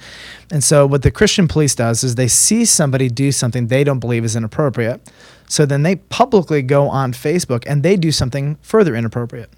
and 0.51 0.63
so 0.63 0.87
what 0.87 1.01
the 1.01 1.11
Christian 1.11 1.49
police 1.49 1.75
does 1.75 2.05
is 2.05 2.17
they 2.17 2.29
see 2.29 2.67
somebody 2.67 3.09
do 3.09 3.33
something 3.33 3.69
they 3.69 3.83
don't 3.83 3.99
believe 3.99 4.27
is 4.27 4.37
inappropriate. 4.37 5.01
So 5.49 5.65
then 5.65 5.85
they 5.85 5.97
publicly 5.97 6.61
go 6.61 6.87
on 6.87 7.15
Facebook 7.15 7.65
and 7.67 7.83
they 7.83 7.97
do 7.97 8.13
something 8.13 8.59
further 8.61 8.95
inappropriate. 8.95 9.49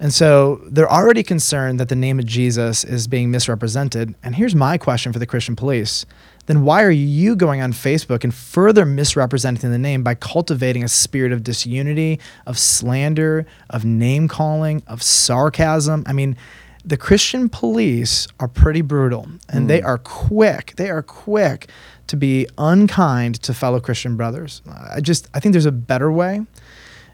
And 0.00 0.12
so 0.12 0.60
they're 0.66 0.90
already 0.90 1.22
concerned 1.22 1.78
that 1.78 1.88
the 1.88 1.94
name 1.94 2.18
of 2.18 2.26
Jesus 2.26 2.82
is 2.82 3.06
being 3.06 3.30
misrepresented. 3.30 4.16
And 4.24 4.34
here's 4.34 4.56
my 4.56 4.76
question 4.76 5.12
for 5.12 5.20
the 5.20 5.26
Christian 5.26 5.54
police 5.54 6.04
then 6.50 6.64
why 6.64 6.82
are 6.82 6.90
you 6.90 7.36
going 7.36 7.60
on 7.60 7.72
Facebook 7.72 8.24
and 8.24 8.34
further 8.34 8.84
misrepresenting 8.84 9.70
the 9.70 9.78
name 9.78 10.02
by 10.02 10.14
cultivating 10.14 10.82
a 10.82 10.88
spirit 10.88 11.30
of 11.30 11.44
disunity, 11.44 12.18
of 12.44 12.58
slander, 12.58 13.46
of 13.68 13.84
name 13.84 14.26
calling, 14.26 14.82
of 14.88 15.02
sarcasm? 15.02 16.02
I 16.06 16.12
mean, 16.12 16.36
the 16.84 16.96
Christian 16.96 17.48
police 17.48 18.26
are 18.40 18.48
pretty 18.48 18.80
brutal 18.80 19.28
and 19.48 19.66
mm. 19.66 19.68
they 19.68 19.82
are 19.82 19.98
quick. 19.98 20.74
They 20.76 20.90
are 20.90 21.02
quick 21.02 21.68
to 22.08 22.16
be 22.16 22.48
unkind 22.58 23.40
to 23.42 23.54
fellow 23.54 23.78
Christian 23.78 24.16
brothers. 24.16 24.62
I 24.68 25.00
just 25.00 25.28
I 25.32 25.38
think 25.38 25.52
there's 25.52 25.66
a 25.66 25.72
better 25.72 26.10
way. 26.10 26.44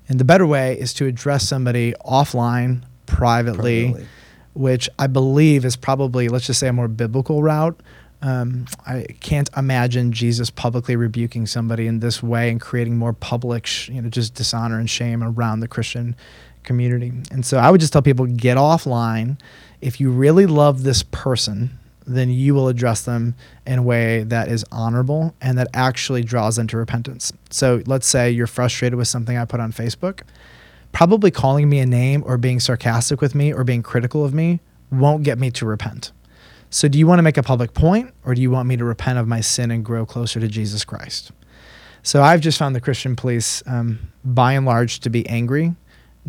And 0.08 0.18
the 0.18 0.24
better 0.24 0.46
way 0.46 0.78
is 0.78 0.94
to 0.94 1.06
address 1.06 1.46
somebody 1.46 1.92
offline, 2.04 2.84
privately, 3.06 3.90
privately. 3.90 4.08
which 4.54 4.88
I 4.98 5.08
believe 5.08 5.64
is 5.64 5.76
probably, 5.76 6.28
let's 6.28 6.46
just 6.46 6.60
say, 6.60 6.68
a 6.68 6.72
more 6.72 6.88
biblical 6.88 7.42
route. 7.42 7.78
Um, 8.22 8.66
I 8.86 9.06
can't 9.20 9.50
imagine 9.56 10.12
Jesus 10.12 10.50
publicly 10.50 10.96
rebuking 10.96 11.46
somebody 11.46 11.86
in 11.86 12.00
this 12.00 12.22
way 12.22 12.50
and 12.50 12.60
creating 12.60 12.96
more 12.96 13.12
public, 13.12 13.66
sh- 13.66 13.90
you 13.90 14.00
know, 14.00 14.08
just 14.08 14.34
dishonor 14.34 14.78
and 14.78 14.88
shame 14.88 15.22
around 15.22 15.60
the 15.60 15.68
Christian 15.68 16.16
community. 16.62 17.12
And 17.30 17.44
so 17.44 17.58
I 17.58 17.70
would 17.70 17.80
just 17.80 17.92
tell 17.92 18.02
people 18.02 18.26
get 18.26 18.56
offline. 18.56 19.38
If 19.80 20.00
you 20.00 20.10
really 20.10 20.46
love 20.46 20.82
this 20.82 21.02
person, 21.02 21.78
then 22.06 22.30
you 22.30 22.54
will 22.54 22.68
address 22.68 23.02
them 23.02 23.34
in 23.66 23.78
a 23.78 23.82
way 23.82 24.22
that 24.22 24.48
is 24.48 24.64
honorable 24.70 25.34
and 25.40 25.58
that 25.58 25.68
actually 25.74 26.22
draws 26.22 26.56
them 26.56 26.66
to 26.68 26.76
repentance. 26.76 27.32
So 27.50 27.82
let's 27.86 28.06
say 28.06 28.30
you're 28.30 28.46
frustrated 28.46 28.96
with 28.96 29.08
something 29.08 29.36
I 29.36 29.44
put 29.44 29.60
on 29.60 29.72
Facebook. 29.72 30.22
Probably 30.92 31.30
calling 31.30 31.68
me 31.68 31.80
a 31.80 31.86
name 31.86 32.22
or 32.24 32.38
being 32.38 32.60
sarcastic 32.60 33.20
with 33.20 33.34
me 33.34 33.52
or 33.52 33.64
being 33.64 33.82
critical 33.82 34.24
of 34.24 34.32
me 34.32 34.60
won't 34.90 35.24
get 35.24 35.38
me 35.38 35.50
to 35.50 35.66
repent. 35.66 36.12
So, 36.70 36.88
do 36.88 36.98
you 36.98 37.06
want 37.06 37.18
to 37.18 37.22
make 37.22 37.36
a 37.36 37.42
public 37.42 37.74
point 37.74 38.12
or 38.24 38.34
do 38.34 38.42
you 38.42 38.50
want 38.50 38.68
me 38.68 38.76
to 38.76 38.84
repent 38.84 39.18
of 39.18 39.28
my 39.28 39.40
sin 39.40 39.70
and 39.70 39.84
grow 39.84 40.04
closer 40.04 40.40
to 40.40 40.48
Jesus 40.48 40.84
Christ? 40.84 41.32
So, 42.02 42.22
I've 42.22 42.40
just 42.40 42.58
found 42.58 42.74
the 42.74 42.80
Christian 42.80 43.16
police, 43.16 43.62
um, 43.66 43.98
by 44.24 44.52
and 44.52 44.66
large, 44.66 45.00
to 45.00 45.10
be 45.10 45.28
angry 45.28 45.74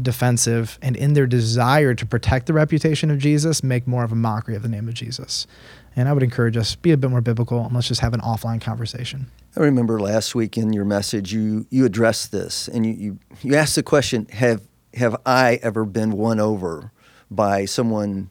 defensive, 0.01 0.77
and 0.81 0.95
in 0.95 1.13
their 1.13 1.27
desire 1.27 1.93
to 1.93 2.05
protect 2.05 2.45
the 2.45 2.53
reputation 2.53 3.09
of 3.09 3.17
Jesus, 3.17 3.63
make 3.63 3.87
more 3.87 4.03
of 4.03 4.11
a 4.11 4.15
mockery 4.15 4.55
of 4.55 4.61
the 4.61 4.69
name 4.69 4.87
of 4.87 4.93
Jesus. 4.93 5.47
And 5.95 6.07
I 6.07 6.13
would 6.13 6.23
encourage 6.23 6.55
us 6.55 6.75
be 6.75 6.91
a 6.91 6.97
bit 6.97 7.09
more 7.09 7.21
biblical 7.21 7.65
and 7.65 7.73
let's 7.73 7.87
just 7.87 8.01
have 8.01 8.13
an 8.13 8.21
offline 8.21 8.61
conversation. 8.61 9.31
I 9.55 9.61
remember 9.61 9.99
last 9.99 10.35
week 10.35 10.57
in 10.57 10.71
your 10.71 10.85
message 10.85 11.33
you 11.33 11.65
you 11.71 11.85
addressed 11.85 12.31
this 12.31 12.67
and 12.67 12.85
you 12.85 12.93
you, 12.93 13.19
you 13.41 13.55
asked 13.55 13.75
the 13.75 13.81
question 13.81 14.27
have 14.31 14.61
have 14.93 15.15
I 15.25 15.59
ever 15.63 15.85
been 15.85 16.11
won 16.11 16.39
over 16.39 16.91
by 17.31 17.65
someone 17.65 18.29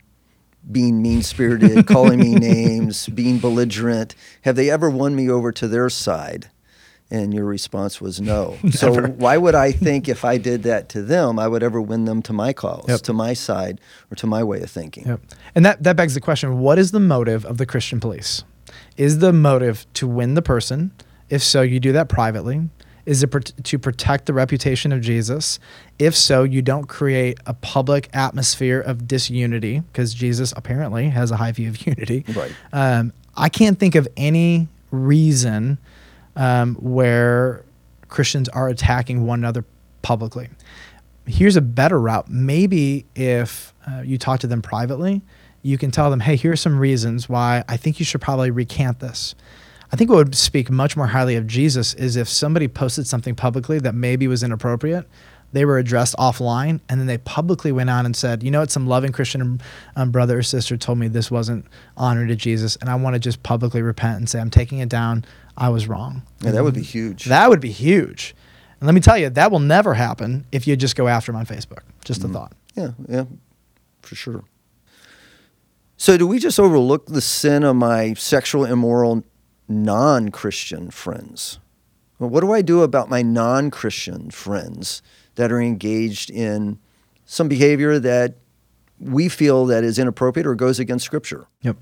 being 0.71 1.03
mean 1.03 1.23
spirited, 1.23 1.87
calling 1.89 2.21
me 2.21 2.35
names, 2.35 3.09
being 3.09 3.39
belligerent? 3.39 4.15
Have 4.43 4.57
they 4.57 4.71
ever 4.71 4.91
won 4.91 5.15
me 5.15 5.31
over 5.31 5.53
to 5.53 5.69
their 5.69 5.89
side? 5.89 6.51
And 7.09 7.33
your 7.33 7.45
response 7.45 8.01
was 8.01 8.21
no. 8.21 8.59
so 8.71 9.07
why 9.07 9.37
would 9.37 9.55
I 9.55 9.71
think 9.71 10.09
if 10.09 10.25
I 10.25 10.39
did 10.39 10.65
that 10.65 10.89
to 10.91 11.03
them, 11.03 11.39
I 11.39 11.47
would 11.47 11.63
ever 11.63 11.81
win 11.81 12.05
them 12.05 12.21
to 12.23 12.33
my 12.33 12.53
cause, 12.53 12.87
yep. 12.89 13.01
to 13.03 13.13
my 13.13 13.33
side, 13.33 13.81
or 14.11 14.17
to 14.17 14.27
my 14.27 14.43
way 14.43 14.61
of 14.61 14.71
thinking? 14.71 15.07
Yep. 15.07 15.21
And 15.55 15.65
that, 15.65 15.83
that 15.85 15.95
begs 15.95 16.15
the 16.15 16.21
question 16.21 16.59
what 16.59 16.79
is 16.79 16.91
the 16.91 17.01
motive 17.01 17.45
of 17.45 17.59
the 17.59 17.67
Christian 17.67 18.01
police? 18.01 18.43
Is 18.97 19.19
the 19.21 19.33
motive 19.33 19.87
to 19.95 20.09
win 20.09 20.35
the 20.35 20.43
person? 20.43 20.91
If 21.29 21.43
so, 21.43 21.63
you 21.63 21.81
do 21.81 21.93
that 21.93 22.09
privately. 22.09 22.69
Is 23.07 23.23
it 23.23 23.31
to 23.62 23.79
protect 23.79 24.27
the 24.27 24.33
reputation 24.33 24.92
of 24.92 25.01
Jesus? 25.01 25.61
If 25.99 26.16
so, 26.16 26.42
you 26.42 26.61
don't 26.61 26.87
create 26.87 27.38
a 27.47 27.55
public 27.55 28.11
atmosphere 28.12 28.81
of 28.81 29.07
disunity 29.07 29.81
because 29.81 30.12
Jesus 30.12 30.53
apparently 30.57 31.09
has 31.11 31.31
a 31.31 31.37
high 31.37 31.53
view 31.53 31.69
of 31.69 31.87
unity. 31.87 32.25
Right. 32.35 32.53
Um, 32.73 33.12
I 33.37 33.49
can't 33.49 33.79
think 33.79 33.95
of 33.95 34.09
any 34.16 34.69
reason 34.90 35.79
um, 36.35 36.75
where 36.77 37.64
Christians 38.09 38.49
are 38.49 38.69
attacking 38.69 39.25
one 39.25 39.38
another 39.38 39.64
publicly. 40.03 40.49
Here's 41.27 41.57
a 41.57 41.61
better 41.61 42.01
route. 42.01 42.29
Maybe 42.29 43.05
if 43.14 43.73
uh, 43.87 44.03
you 44.03 44.19
talk 44.19 44.40
to 44.40 44.47
them 44.47 44.62
privately, 44.62 45.23
you 45.62 45.79
can 45.79 45.90
tell 45.90 46.11
them, 46.11 46.21
hey, 46.21 46.37
here's 46.37 46.61
some 46.61 46.79
reasons 46.79 47.29
why 47.29 47.64
I 47.69 47.77
think 47.77 47.99
you 47.99 48.05
should 48.05 48.21
probably 48.21 48.51
recant 48.51 49.01
this. 49.01 49.35
I 49.92 49.96
think 49.96 50.11
what 50.11 50.16
would 50.16 50.35
speak 50.35 50.70
much 50.70 50.96
more 50.96 51.07
highly 51.07 51.37
of 51.37 51.46
Jesus 51.46 51.94
is 51.94 52.16
if 52.16 52.29
somebody 52.29 52.68
posted 52.68 53.07
something 53.07 53.35
publicly 53.35 53.79
that 53.81 53.94
maybe 53.94 54.27
was 54.27 54.42
inappropriate, 54.42 55.07
they 55.53 55.64
were 55.64 55.79
addressed 55.79 56.16
offline, 56.16 56.81
and 56.88 57.01
then 57.01 57.07
they 57.07 57.18
publicly 57.18 57.72
went 57.72 57.88
on 57.88 58.05
and 58.05 58.16
said, 58.16 58.42
you 58.42 58.51
know 58.51 58.61
what, 58.61 58.70
some 58.70 58.87
loving 58.87 59.12
Christian 59.12 59.61
um, 59.94 60.11
brother 60.11 60.38
or 60.38 60.42
sister 60.42 60.77
told 60.77 60.99
me 60.99 61.09
this 61.09 61.31
wasn't 61.31 61.64
honor 61.96 62.27
to 62.27 62.37
Jesus, 62.37 62.77
and 62.77 62.90
I 62.90 62.94
want 62.96 63.14
to 63.14 63.20
just 63.20 63.42
publicly 63.42 63.81
repent 63.81 64.18
and 64.18 64.29
say, 64.29 64.40
I'm 64.40 64.51
taking 64.51 64.81
it 64.81 64.88
down. 64.88 65.25
I 65.57 65.68
was 65.68 65.87
wrong. 65.87 66.22
Yeah, 66.42 66.51
that 66.51 66.64
would 66.64 66.75
be 66.75 66.83
huge. 66.83 67.25
That 67.27 67.49
would 67.49 67.61
be 67.61 67.70
huge. 67.70 68.35
And 68.81 68.87
let 68.87 68.94
me 68.94 69.01
tell 69.01 69.16
you, 69.16 69.31
that 69.31 69.51
will 69.51 69.61
never 69.61 69.94
happen 69.94 70.44
if 70.53 70.66
you 70.66 70.77
just 70.77 70.96
go 70.96 71.09
after 71.09 71.33
him 71.33 71.37
on 71.37 71.46
Facebook. 71.46 71.81
Just 72.05 72.25
a 72.25 72.29
mm 72.29 72.33
thought. 72.33 72.53
Yeah, 72.75 72.90
yeah, 73.09 73.25
for 74.03 74.14
sure. 74.14 74.44
So, 75.96 76.18
do 76.18 76.27
we 76.27 76.38
just 76.38 76.61
overlook 76.61 77.07
the 77.07 77.22
sin 77.22 77.62
of 77.62 77.77
my 77.77 78.12
sexual 78.12 78.66
immoral 78.66 79.25
non 79.69 80.31
Christian 80.31 80.91
friends? 80.91 81.59
Well, 82.19 82.31
what 82.31 82.41
do 82.41 82.53
I 82.53 82.63
do 82.63 82.83
about 82.83 83.11
my 83.11 83.23
non 83.23 83.71
Christian 83.71 84.31
friends 84.31 85.03
that 85.35 85.53
are 85.53 85.61
engaged 85.61 86.31
in 86.31 86.79
some 87.25 87.49
behavior 87.49 87.99
that 87.99 88.35
we 88.99 89.29
feel 89.29 89.67
that 89.67 89.85
is 89.85 89.99
inappropriate 89.99 90.47
or 90.47 90.55
goes 90.55 90.79
against 90.79 91.05
Scripture? 91.05 91.47
Yep. 91.63 91.77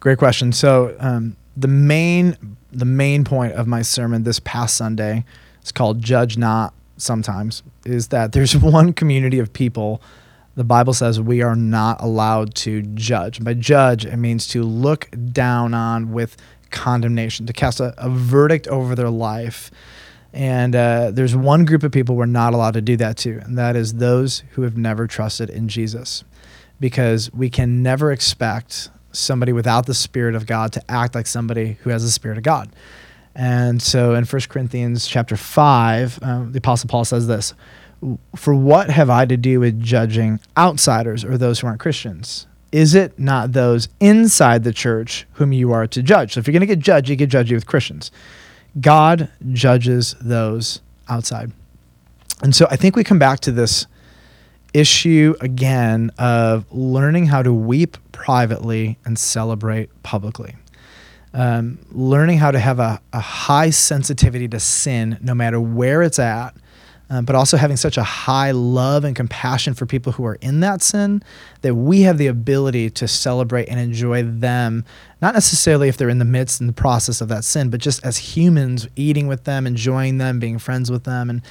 Great 0.00 0.18
question. 0.18 0.52
So, 0.52 0.94
um, 1.00 1.36
the 1.56 1.68
main 1.68 2.56
the 2.72 2.84
main 2.84 3.24
point 3.24 3.52
of 3.52 3.66
my 3.66 3.82
sermon 3.82 4.24
this 4.24 4.40
past 4.40 4.76
Sunday 4.76 5.24
is 5.62 5.72
called 5.72 6.02
Judge 6.02 6.36
Not 6.36 6.74
Sometimes, 6.96 7.62
is 7.84 8.08
that 8.08 8.32
there's 8.32 8.56
one 8.56 8.92
community 8.92 9.38
of 9.38 9.52
people 9.52 10.02
the 10.56 10.64
Bible 10.64 10.92
says 10.92 11.20
we 11.20 11.42
are 11.42 11.56
not 11.56 12.00
allowed 12.00 12.54
to 12.56 12.82
judge. 12.82 13.42
By 13.42 13.54
judge, 13.54 14.06
it 14.06 14.16
means 14.16 14.46
to 14.48 14.62
look 14.62 15.08
down 15.32 15.74
on 15.74 16.12
with 16.12 16.36
condemnation, 16.74 17.46
to 17.46 17.52
cast 17.52 17.80
a, 17.80 17.94
a 17.96 18.10
verdict 18.10 18.68
over 18.68 18.94
their 18.94 19.10
life. 19.10 19.70
And 20.32 20.74
uh, 20.74 21.12
there's 21.12 21.36
one 21.36 21.64
group 21.64 21.84
of 21.84 21.92
people 21.92 22.16
we're 22.16 22.26
not 22.26 22.52
allowed 22.52 22.74
to 22.74 22.82
do 22.82 22.96
that 22.96 23.16
to, 23.18 23.38
and 23.38 23.56
that 23.56 23.76
is 23.76 23.94
those 23.94 24.42
who 24.52 24.62
have 24.62 24.76
never 24.76 25.06
trusted 25.06 25.48
in 25.48 25.68
Jesus. 25.68 26.24
Because 26.80 27.32
we 27.32 27.48
can 27.48 27.82
never 27.82 28.10
expect 28.10 28.90
somebody 29.12 29.52
without 29.52 29.86
the 29.86 29.94
Spirit 29.94 30.34
of 30.34 30.44
God 30.44 30.72
to 30.72 30.82
act 30.90 31.14
like 31.14 31.26
somebody 31.26 31.78
who 31.82 31.90
has 31.90 32.02
the 32.02 32.10
Spirit 32.10 32.36
of 32.36 32.44
God. 32.44 32.68
And 33.34 33.80
so 33.80 34.14
in 34.14 34.24
1 34.24 34.42
Corinthians 34.48 35.06
chapter 35.06 35.36
5, 35.36 36.18
um, 36.22 36.52
the 36.52 36.58
Apostle 36.58 36.88
Paul 36.88 37.04
says 37.04 37.26
this 37.26 37.54
For 38.36 38.54
what 38.54 38.90
have 38.90 39.10
I 39.10 39.24
to 39.26 39.36
do 39.36 39.60
with 39.60 39.80
judging 39.80 40.40
outsiders 40.56 41.24
or 41.24 41.38
those 41.38 41.60
who 41.60 41.66
aren't 41.66 41.80
Christians? 41.80 42.46
Is 42.74 42.96
it 42.96 43.20
not 43.20 43.52
those 43.52 43.88
inside 44.00 44.64
the 44.64 44.72
church 44.72 45.28
whom 45.34 45.52
you 45.52 45.70
are 45.70 45.86
to 45.86 46.02
judge? 46.02 46.34
So 46.34 46.40
if 46.40 46.48
you're 46.48 46.52
going 46.52 46.60
to 46.60 46.66
get 46.66 46.80
judged, 46.80 47.08
you 47.08 47.14
get 47.14 47.28
judged 47.28 47.52
with 47.52 47.66
Christians. 47.66 48.10
God 48.80 49.30
judges 49.52 50.16
those 50.20 50.80
outside. 51.08 51.52
And 52.42 52.52
so 52.52 52.66
I 52.72 52.74
think 52.74 52.96
we 52.96 53.04
come 53.04 53.20
back 53.20 53.38
to 53.40 53.52
this 53.52 53.86
issue 54.72 55.36
again 55.40 56.10
of 56.18 56.66
learning 56.72 57.26
how 57.26 57.44
to 57.44 57.52
weep 57.52 57.96
privately 58.10 58.98
and 59.04 59.16
celebrate 59.16 60.02
publicly. 60.02 60.56
Um, 61.32 61.78
learning 61.92 62.38
how 62.38 62.50
to 62.50 62.58
have 62.58 62.80
a, 62.80 63.00
a, 63.12 63.20
high 63.20 63.70
sensitivity 63.70 64.48
to 64.48 64.58
sin 64.58 65.18
no 65.20 65.32
matter 65.32 65.60
where 65.60 66.02
it's 66.02 66.18
at, 66.18 66.56
um, 67.10 67.24
but 67.24 67.36
also 67.36 67.56
having 67.56 67.76
such 67.76 67.96
a 67.98 68.02
high 68.02 68.50
love 68.50 69.04
and 69.04 69.14
compassion 69.14 69.74
for 69.74 69.86
people 69.86 70.12
who 70.12 70.24
are 70.24 70.36
in 70.36 70.60
that 70.60 70.82
sin 70.82 71.22
that 71.60 71.74
we 71.74 72.02
have 72.02 72.18
the 72.18 72.26
ability 72.26 72.90
to 72.90 73.06
celebrate 73.06 73.68
and 73.68 73.78
enjoy 73.78 74.22
them, 74.22 74.84
not 75.20 75.34
necessarily 75.34 75.88
if 75.88 75.96
they're 75.96 76.08
in 76.08 76.18
the 76.18 76.24
midst 76.24 76.60
and 76.60 76.68
the 76.68 76.74
process 76.74 77.20
of 77.20 77.28
that 77.28 77.44
sin, 77.44 77.70
but 77.70 77.80
just 77.80 78.04
as 78.04 78.16
humans, 78.16 78.88
eating 78.96 79.26
with 79.26 79.44
them, 79.44 79.66
enjoying 79.66 80.18
them, 80.18 80.38
being 80.38 80.58
friends 80.58 80.90
with 80.90 81.04
them. 81.04 81.28
And, 81.28 81.42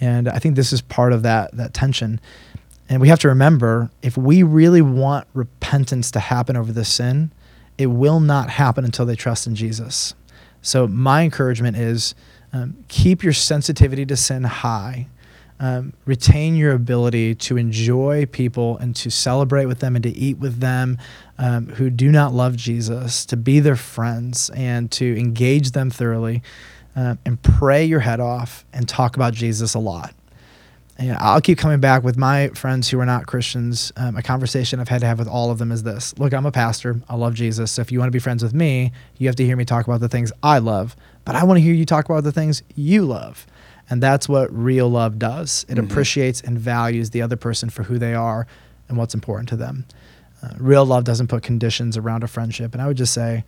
and 0.00 0.28
I 0.28 0.38
think 0.38 0.56
this 0.56 0.72
is 0.72 0.82
part 0.82 1.12
of 1.12 1.22
that, 1.22 1.56
that 1.56 1.72
tension. 1.72 2.20
And 2.88 3.00
we 3.00 3.08
have 3.08 3.20
to 3.20 3.28
remember 3.28 3.90
if 4.02 4.16
we 4.16 4.42
really 4.42 4.82
want 4.82 5.26
repentance 5.32 6.10
to 6.10 6.20
happen 6.20 6.56
over 6.56 6.72
the 6.72 6.84
sin, 6.84 7.32
it 7.78 7.86
will 7.86 8.20
not 8.20 8.50
happen 8.50 8.84
until 8.84 9.06
they 9.06 9.16
trust 9.16 9.46
in 9.46 9.54
Jesus. 9.54 10.14
So, 10.60 10.86
my 10.86 11.22
encouragement 11.22 11.78
is 11.78 12.14
um, 12.52 12.84
keep 12.88 13.22
your 13.22 13.32
sensitivity 13.32 14.06
to 14.06 14.16
sin 14.16 14.44
high. 14.44 15.08
Um, 15.58 15.92
retain 16.06 16.56
your 16.56 16.72
ability 16.72 17.34
to 17.34 17.58
enjoy 17.58 18.24
people 18.24 18.78
and 18.78 18.96
to 18.96 19.10
celebrate 19.10 19.66
with 19.66 19.80
them 19.80 19.94
and 19.94 20.02
to 20.04 20.08
eat 20.08 20.38
with 20.38 20.60
them 20.60 20.96
um, 21.36 21.66
who 21.68 21.90
do 21.90 22.10
not 22.10 22.32
love 22.32 22.56
Jesus, 22.56 23.26
to 23.26 23.36
be 23.36 23.60
their 23.60 23.76
friends 23.76 24.50
and 24.54 24.90
to 24.92 25.20
engage 25.20 25.72
them 25.72 25.90
thoroughly 25.90 26.42
uh, 26.96 27.16
and 27.26 27.42
pray 27.42 27.84
your 27.84 28.00
head 28.00 28.20
off 28.20 28.64
and 28.72 28.88
talk 28.88 29.16
about 29.16 29.34
Jesus 29.34 29.74
a 29.74 29.78
lot 29.78 30.14
and 31.00 31.16
I'll 31.16 31.40
keep 31.40 31.56
coming 31.56 31.80
back 31.80 32.04
with 32.04 32.18
my 32.18 32.48
friends 32.48 32.90
who 32.90 33.00
are 33.00 33.06
not 33.06 33.26
Christians. 33.26 33.90
Um, 33.96 34.16
a 34.16 34.22
conversation 34.22 34.80
I've 34.80 34.88
had 34.88 35.00
to 35.00 35.06
have 35.06 35.18
with 35.18 35.28
all 35.28 35.50
of 35.50 35.56
them 35.56 35.72
is 35.72 35.82
this 35.82 36.16
Look, 36.18 36.34
I'm 36.34 36.44
a 36.44 36.52
pastor. 36.52 37.00
I 37.08 37.16
love 37.16 37.32
Jesus. 37.34 37.72
So 37.72 37.80
if 37.80 37.90
you 37.90 37.98
want 37.98 38.08
to 38.08 38.12
be 38.12 38.18
friends 38.18 38.42
with 38.42 38.52
me, 38.52 38.92
you 39.16 39.26
have 39.26 39.36
to 39.36 39.44
hear 39.44 39.56
me 39.56 39.64
talk 39.64 39.86
about 39.86 40.00
the 40.00 40.10
things 40.10 40.30
I 40.42 40.58
love. 40.58 40.94
But 41.24 41.36
I 41.36 41.44
want 41.44 41.56
to 41.56 41.62
hear 41.62 41.72
you 41.72 41.86
talk 41.86 42.04
about 42.04 42.22
the 42.22 42.32
things 42.32 42.62
you 42.76 43.06
love. 43.06 43.46
And 43.88 44.02
that's 44.02 44.28
what 44.28 44.54
real 44.54 44.88
love 44.88 45.18
does 45.18 45.64
it 45.68 45.74
mm-hmm. 45.74 45.90
appreciates 45.90 46.42
and 46.42 46.58
values 46.58 47.10
the 47.10 47.22
other 47.22 47.36
person 47.36 47.70
for 47.70 47.82
who 47.82 47.98
they 47.98 48.14
are 48.14 48.46
and 48.88 48.98
what's 48.98 49.14
important 49.14 49.48
to 49.48 49.56
them. 49.56 49.86
Uh, 50.42 50.50
real 50.58 50.84
love 50.84 51.04
doesn't 51.04 51.28
put 51.28 51.42
conditions 51.42 51.96
around 51.96 52.24
a 52.24 52.28
friendship. 52.28 52.74
And 52.74 52.82
I 52.82 52.86
would 52.86 52.96
just 52.98 53.14
say, 53.14 53.44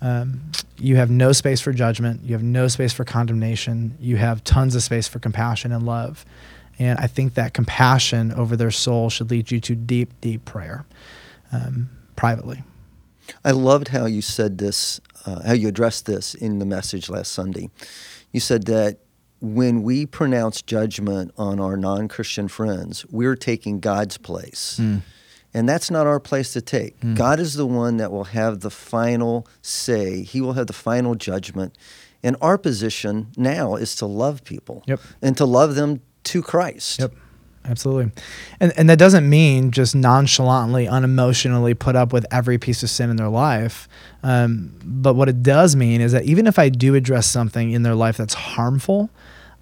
um, 0.00 0.52
you 0.78 0.96
have 0.96 1.10
no 1.10 1.32
space 1.32 1.60
for 1.60 1.72
judgment. 1.72 2.22
You 2.24 2.34
have 2.34 2.42
no 2.42 2.68
space 2.68 2.92
for 2.92 3.04
condemnation. 3.04 3.96
You 4.00 4.16
have 4.16 4.42
tons 4.44 4.74
of 4.76 4.82
space 4.82 5.08
for 5.08 5.18
compassion 5.18 5.72
and 5.72 5.84
love. 5.84 6.24
And 6.78 6.98
I 6.98 7.06
think 7.06 7.34
that 7.34 7.54
compassion 7.54 8.32
over 8.32 8.56
their 8.56 8.70
soul 8.70 9.10
should 9.10 9.30
lead 9.30 9.50
you 9.50 9.60
to 9.60 9.74
deep, 9.74 10.20
deep 10.20 10.44
prayer 10.44 10.84
um, 11.52 11.90
privately. 12.16 12.62
I 13.44 13.52
loved 13.52 13.88
how 13.88 14.06
you 14.06 14.22
said 14.22 14.58
this, 14.58 15.00
uh, 15.26 15.42
how 15.42 15.52
you 15.52 15.68
addressed 15.68 16.06
this 16.06 16.34
in 16.34 16.58
the 16.58 16.66
message 16.66 17.08
last 17.08 17.32
Sunday. 17.32 17.70
You 18.32 18.40
said 18.40 18.64
that 18.66 18.98
when 19.40 19.82
we 19.82 20.06
pronounce 20.06 20.62
judgment 20.62 21.32
on 21.36 21.60
our 21.60 21.76
non 21.76 22.08
Christian 22.08 22.48
friends, 22.48 23.04
we're 23.10 23.36
taking 23.36 23.80
God's 23.80 24.16
place. 24.16 24.78
Mm. 24.80 25.02
And 25.54 25.68
that's 25.68 25.90
not 25.90 26.06
our 26.06 26.20
place 26.20 26.52
to 26.54 26.62
take. 26.62 26.98
Mm. 27.00 27.16
God 27.16 27.38
is 27.38 27.54
the 27.54 27.66
one 27.66 27.98
that 27.98 28.10
will 28.10 28.24
have 28.24 28.60
the 28.60 28.70
final 28.70 29.46
say, 29.60 30.22
He 30.22 30.40
will 30.40 30.54
have 30.54 30.66
the 30.66 30.72
final 30.72 31.14
judgment. 31.14 31.76
And 32.22 32.36
our 32.40 32.56
position 32.56 33.32
now 33.36 33.74
is 33.74 33.96
to 33.96 34.06
love 34.06 34.44
people 34.44 34.84
yep. 34.86 35.00
and 35.20 35.36
to 35.36 35.44
love 35.44 35.74
them 35.74 36.00
to 36.24 36.42
Christ. 36.42 37.00
Yep. 37.00 37.12
Absolutely. 37.64 38.10
And 38.58 38.72
and 38.76 38.90
that 38.90 38.98
doesn't 38.98 39.28
mean 39.28 39.70
just 39.70 39.94
nonchalantly, 39.94 40.86
unemotionally 40.86 41.78
put 41.78 41.94
up 41.94 42.12
with 42.12 42.26
every 42.32 42.58
piece 42.58 42.82
of 42.82 42.90
sin 42.90 43.08
in 43.08 43.16
their 43.16 43.28
life. 43.28 43.88
Um, 44.22 44.74
but 44.84 45.14
what 45.14 45.28
it 45.28 45.42
does 45.42 45.76
mean 45.76 46.00
is 46.00 46.12
that 46.12 46.24
even 46.24 46.46
if 46.46 46.58
I 46.58 46.68
do 46.68 46.94
address 46.94 47.26
something 47.26 47.70
in 47.70 47.82
their 47.82 47.94
life 47.94 48.16
that's 48.16 48.34
harmful, 48.34 49.10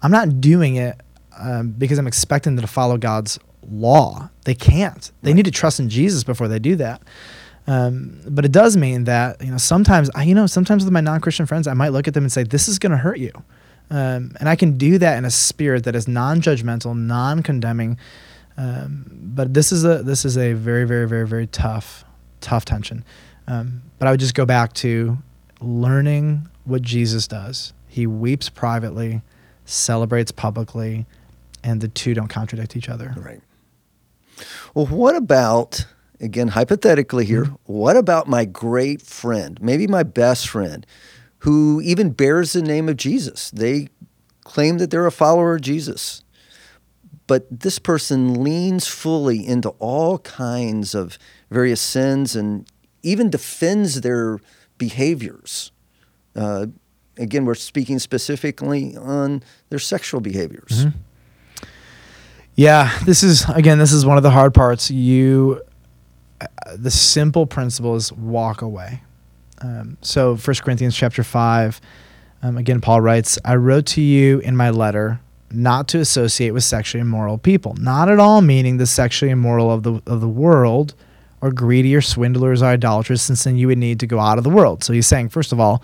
I'm 0.01 0.11
not 0.11 0.41
doing 0.41 0.77
it 0.77 0.99
um, 1.37 1.71
because 1.71 1.99
I'm 1.99 2.07
expecting 2.07 2.55
them 2.55 2.65
to 2.65 2.71
follow 2.71 2.97
God's 2.97 3.37
law. 3.69 4.29
They 4.45 4.55
can't. 4.55 5.11
They 5.21 5.29
right. 5.29 5.35
need 5.35 5.45
to 5.45 5.51
trust 5.51 5.79
in 5.79 5.89
Jesus 5.89 6.23
before 6.23 6.47
they 6.47 6.59
do 6.59 6.75
that. 6.77 7.03
Um, 7.67 8.19
but 8.27 8.45
it 8.45 8.51
does 8.51 8.75
mean 8.75 9.03
that 9.03 9.43
you 9.43 9.51
know 9.51 9.57
sometimes 9.57 10.09
I 10.15 10.23
you 10.23 10.33
know 10.33 10.47
sometimes 10.47 10.83
with 10.83 10.91
my 10.91 11.01
non-Christian 11.01 11.45
friends 11.45 11.67
I 11.67 11.73
might 11.73 11.89
look 11.89 12.07
at 12.07 12.15
them 12.15 12.23
and 12.23 12.31
say 12.31 12.43
this 12.43 12.67
is 12.67 12.79
going 12.79 12.91
to 12.91 12.97
hurt 12.97 13.19
you. 13.19 13.31
Um, 13.91 14.31
and 14.39 14.47
I 14.47 14.55
can 14.55 14.77
do 14.77 14.97
that 14.99 15.17
in 15.17 15.25
a 15.25 15.29
spirit 15.29 15.83
that 15.83 15.95
is 15.95 16.07
non-judgmental, 16.07 16.97
non-condemning. 16.97 17.97
Um, 18.57 19.05
but 19.11 19.53
this 19.53 19.71
is 19.71 19.83
a 19.83 20.01
this 20.01 20.23
is 20.23 20.37
a 20.37 20.53
very 20.53 20.85
very 20.85 21.07
very 21.07 21.27
very 21.27 21.47
tough 21.47 22.05
tough 22.39 22.63
tension. 22.63 23.03
Um, 23.47 23.83
but 23.99 24.07
I 24.07 24.11
would 24.11 24.19
just 24.19 24.33
go 24.33 24.45
back 24.45 24.73
to 24.75 25.17
learning 25.59 26.47
what 26.63 26.81
Jesus 26.81 27.27
does. 27.27 27.73
He 27.87 28.07
weeps 28.07 28.49
privately, 28.49 29.21
celebrates 29.65 30.31
publicly, 30.31 31.05
and 31.63 31.81
the 31.81 31.89
two 31.89 32.13
don't 32.13 32.29
contradict 32.29 32.77
each 32.77 32.87
other. 32.87 33.13
Right. 33.17 33.41
Well, 34.73 34.85
what 34.85 35.17
about 35.17 35.85
again 36.21 36.49
hypothetically 36.49 37.25
here? 37.25 37.43
Mm-hmm. 37.43 37.73
What 37.73 37.97
about 37.97 38.27
my 38.27 38.45
great 38.45 39.01
friend, 39.01 39.61
maybe 39.61 39.85
my 39.85 40.03
best 40.03 40.47
friend? 40.47 40.85
Who 41.41 41.81
even 41.81 42.11
bears 42.11 42.53
the 42.53 42.61
name 42.61 42.87
of 42.87 42.97
Jesus. 42.97 43.49
They 43.51 43.89
claim 44.43 44.77
that 44.77 44.91
they're 44.91 45.07
a 45.07 45.11
follower 45.11 45.55
of 45.55 45.61
Jesus. 45.61 46.23
But 47.25 47.47
this 47.49 47.79
person 47.79 48.43
leans 48.43 48.87
fully 48.87 49.45
into 49.45 49.69
all 49.79 50.19
kinds 50.19 50.93
of 50.93 51.17
various 51.49 51.81
sins 51.81 52.35
and 52.35 52.67
even 53.01 53.29
defends 53.29 54.01
their 54.01 54.39
behaviors. 54.77 55.71
Uh, 56.35 56.67
again, 57.17 57.45
we're 57.45 57.55
speaking 57.55 57.97
specifically 57.97 58.95
on 58.95 59.41
their 59.69 59.79
sexual 59.79 60.21
behaviors. 60.21 60.85
Mm-hmm. 60.85 60.97
Yeah, 62.55 62.95
this 63.05 63.23
is 63.23 63.49
again, 63.49 63.79
this 63.79 63.93
is 63.93 64.05
one 64.05 64.17
of 64.17 64.23
the 64.23 64.31
hard 64.31 64.53
parts. 64.53 64.91
You, 64.91 65.61
uh, 66.39 66.47
the 66.75 66.91
simple 66.91 67.47
principle 67.47 67.95
is 67.95 68.11
walk 68.11 68.61
away. 68.61 69.01
Um, 69.63 69.97
so 70.01 70.35
1 70.35 70.55
Corinthians 70.57 70.95
chapter 70.95 71.23
5, 71.23 71.81
um, 72.43 72.57
again, 72.57 72.81
Paul 72.81 73.01
writes, 73.01 73.37
I 73.45 73.55
wrote 73.55 73.85
to 73.87 74.01
you 74.01 74.39
in 74.39 74.55
my 74.55 74.69
letter 74.69 75.19
not 75.51 75.87
to 75.89 75.99
associate 75.99 76.51
with 76.51 76.63
sexually 76.63 77.01
immoral 77.01 77.37
people, 77.37 77.75
not 77.75 78.09
at 78.09 78.19
all 78.19 78.41
meaning 78.41 78.77
the 78.77 78.87
sexually 78.87 79.31
immoral 79.31 79.69
of 79.69 79.83
the, 79.83 80.01
of 80.07 80.21
the 80.21 80.27
world 80.27 80.93
or 81.41 81.51
greedy 81.51 81.95
or 81.95 82.01
swindlers 82.01 82.61
or 82.61 82.67
idolaters, 82.67 83.21
since 83.21 83.43
then 83.43 83.57
you 83.57 83.67
would 83.67 83.77
need 83.77 83.99
to 83.99 84.07
go 84.07 84.19
out 84.19 84.37
of 84.37 84.43
the 84.43 84.49
world. 84.49 84.83
So 84.83 84.93
he's 84.93 85.07
saying, 85.07 85.29
first 85.29 85.51
of 85.51 85.59
all, 85.59 85.83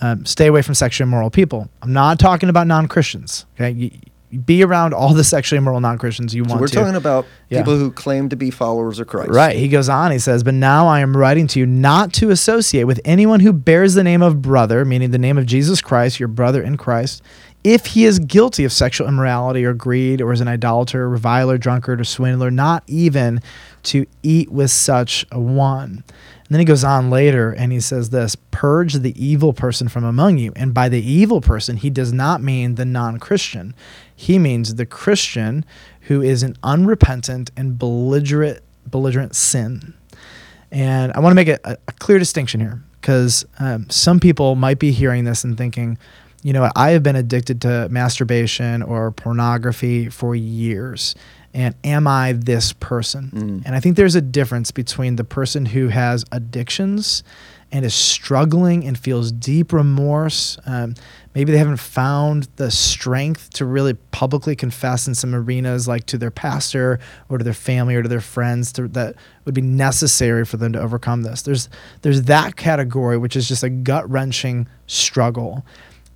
um, 0.00 0.24
stay 0.24 0.46
away 0.46 0.62
from 0.62 0.74
sexually 0.74 1.08
immoral 1.08 1.30
people. 1.30 1.68
I'm 1.82 1.92
not 1.92 2.18
talking 2.18 2.48
about 2.48 2.66
non 2.66 2.86
Christians. 2.86 3.46
Okay, 3.54 4.00
be 4.44 4.62
around 4.62 4.92
all 4.92 5.14
the 5.14 5.24
sexually 5.24 5.58
immoral 5.58 5.80
non-Christians 5.80 6.34
you 6.34 6.44
so 6.44 6.50
want 6.50 6.60
we're 6.60 6.68
to. 6.68 6.74
talking 6.74 6.96
about 6.96 7.26
yeah. 7.48 7.58
people 7.58 7.76
who 7.76 7.90
claim 7.90 8.28
to 8.28 8.36
be 8.36 8.50
followers 8.50 8.98
of 8.98 9.06
Christ. 9.06 9.30
Right. 9.30 9.56
He 9.56 9.68
goes 9.68 9.88
on, 9.88 10.10
he 10.12 10.18
says, 10.18 10.42
But 10.42 10.54
now 10.54 10.86
I 10.86 11.00
am 11.00 11.16
writing 11.16 11.46
to 11.48 11.58
you 11.58 11.66
not 11.66 12.12
to 12.14 12.30
associate 12.30 12.84
with 12.84 13.00
anyone 13.04 13.40
who 13.40 13.52
bears 13.52 13.94
the 13.94 14.04
name 14.04 14.22
of 14.22 14.42
brother, 14.42 14.84
meaning 14.84 15.10
the 15.10 15.18
name 15.18 15.38
of 15.38 15.46
Jesus 15.46 15.80
Christ, 15.80 16.20
your 16.20 16.28
brother 16.28 16.62
in 16.62 16.76
Christ, 16.76 17.22
if 17.64 17.86
he 17.86 18.04
is 18.04 18.18
guilty 18.18 18.64
of 18.64 18.72
sexual 18.72 19.08
immorality 19.08 19.64
or 19.64 19.74
greed 19.74 20.20
or 20.20 20.32
is 20.32 20.40
an 20.40 20.48
idolater, 20.48 21.08
reviler, 21.08 21.58
drunkard, 21.58 22.00
or 22.00 22.04
swindler, 22.04 22.50
not 22.50 22.84
even 22.86 23.40
to 23.84 24.06
eat 24.22 24.50
with 24.50 24.70
such 24.70 25.26
a 25.32 25.40
one. 25.40 26.04
And 26.48 26.54
then 26.54 26.60
he 26.60 26.64
goes 26.64 26.84
on 26.84 27.10
later 27.10 27.52
and 27.52 27.72
he 27.72 27.80
says 27.80 28.08
this 28.10 28.36
Purge 28.36 28.94
the 28.94 29.14
evil 29.22 29.52
person 29.52 29.88
from 29.88 30.04
among 30.04 30.38
you. 30.38 30.52
And 30.56 30.72
by 30.72 30.88
the 30.88 31.02
evil 31.02 31.40
person, 31.40 31.76
he 31.76 31.90
does 31.90 32.12
not 32.12 32.42
mean 32.42 32.76
the 32.76 32.86
non 32.86 33.18
Christian. 33.18 33.74
He 34.20 34.36
means 34.36 34.74
the 34.74 34.84
Christian 34.84 35.64
who 36.02 36.20
is 36.20 36.42
an 36.42 36.56
unrepentant 36.64 37.52
and 37.56 37.78
belligerent, 37.78 38.58
belligerent 38.84 39.36
sin. 39.36 39.94
And 40.72 41.12
I 41.12 41.20
want 41.20 41.30
to 41.30 41.36
make 41.36 41.46
a, 41.46 41.60
a 41.64 41.92
clear 42.00 42.18
distinction 42.18 42.58
here 42.58 42.82
because 43.00 43.46
um, 43.60 43.88
some 43.88 44.18
people 44.18 44.56
might 44.56 44.80
be 44.80 44.90
hearing 44.90 45.22
this 45.22 45.44
and 45.44 45.56
thinking, 45.56 45.98
you 46.42 46.52
know, 46.52 46.68
I 46.74 46.90
have 46.90 47.04
been 47.04 47.14
addicted 47.14 47.62
to 47.62 47.88
masturbation 47.90 48.82
or 48.82 49.12
pornography 49.12 50.08
for 50.08 50.34
years 50.34 51.14
and 51.54 51.74
am 51.84 52.06
I 52.06 52.32
this 52.32 52.72
person? 52.72 53.30
Mm. 53.34 53.62
And 53.64 53.74
I 53.74 53.80
think 53.80 53.96
there's 53.96 54.14
a 54.14 54.20
difference 54.20 54.70
between 54.70 55.16
the 55.16 55.24
person 55.24 55.66
who 55.66 55.88
has 55.88 56.24
addictions 56.30 57.22
and 57.70 57.84
is 57.84 57.94
struggling 57.94 58.86
and 58.86 58.98
feels 58.98 59.30
deep 59.30 59.72
remorse. 59.72 60.58
Um, 60.64 60.94
maybe 61.34 61.52
they 61.52 61.58
haven't 61.58 61.76
found 61.78 62.48
the 62.56 62.70
strength 62.70 63.50
to 63.54 63.66
really 63.66 63.94
publicly 63.94 64.56
confess 64.56 65.06
in 65.06 65.14
some 65.14 65.34
arenas, 65.34 65.86
like 65.86 66.06
to 66.06 66.18
their 66.18 66.30
pastor 66.30 66.98
or 67.28 67.38
to 67.38 67.44
their 67.44 67.52
family 67.52 67.94
or 67.94 68.02
to 68.02 68.08
their 68.08 68.20
friends, 68.20 68.72
to, 68.72 68.88
that 68.88 69.16
would 69.44 69.54
be 69.54 69.60
necessary 69.60 70.44
for 70.44 70.56
them 70.56 70.72
to 70.72 70.80
overcome 70.80 71.22
this. 71.22 71.42
There's 71.42 71.68
there's 72.02 72.22
that 72.22 72.56
category, 72.56 73.18
which 73.18 73.36
is 73.36 73.46
just 73.46 73.62
a 73.62 73.70
gut 73.70 74.08
wrenching 74.08 74.66
struggle. 74.86 75.64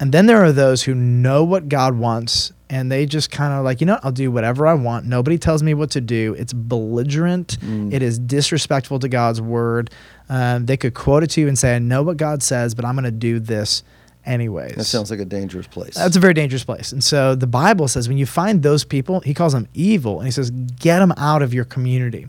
And 0.00 0.12
then 0.12 0.26
there 0.26 0.42
are 0.42 0.52
those 0.52 0.82
who 0.82 0.94
know 0.94 1.44
what 1.44 1.68
God 1.68 1.96
wants 1.96 2.52
and 2.72 2.90
they 2.90 3.04
just 3.04 3.30
kind 3.30 3.52
of 3.52 3.64
like, 3.64 3.82
you 3.82 3.86
know, 3.86 4.00
I'll 4.02 4.10
do 4.10 4.30
whatever 4.30 4.66
I 4.66 4.72
want. 4.72 5.04
Nobody 5.04 5.36
tells 5.36 5.62
me 5.62 5.74
what 5.74 5.90
to 5.90 6.00
do. 6.00 6.34
It's 6.38 6.54
belligerent. 6.54 7.60
Mm. 7.60 7.92
It 7.92 8.02
is 8.02 8.18
disrespectful 8.18 8.98
to 9.00 9.08
God's 9.10 9.42
word. 9.42 9.90
Um, 10.30 10.64
they 10.64 10.78
could 10.78 10.94
quote 10.94 11.22
it 11.22 11.28
to 11.32 11.42
you 11.42 11.48
and 11.48 11.58
say, 11.58 11.76
I 11.76 11.78
know 11.78 12.02
what 12.02 12.16
God 12.16 12.42
says, 12.42 12.74
but 12.74 12.86
I'm 12.86 12.94
going 12.94 13.04
to 13.04 13.10
do 13.10 13.40
this 13.40 13.84
anyways. 14.24 14.76
That 14.76 14.84
sounds 14.84 15.10
like 15.10 15.20
a 15.20 15.26
dangerous 15.26 15.66
place. 15.66 15.96
That's 15.96 16.16
a 16.16 16.20
very 16.20 16.32
dangerous 16.32 16.64
place. 16.64 16.92
And 16.92 17.04
so 17.04 17.34
the 17.34 17.46
Bible 17.46 17.88
says 17.88 18.08
when 18.08 18.16
you 18.16 18.24
find 18.24 18.62
those 18.62 18.84
people, 18.84 19.20
he 19.20 19.34
calls 19.34 19.52
them 19.52 19.68
evil 19.74 20.18
and 20.18 20.26
he 20.26 20.32
says, 20.32 20.50
get 20.50 21.00
them 21.00 21.12
out 21.18 21.42
of 21.42 21.52
your 21.52 21.66
community. 21.66 22.26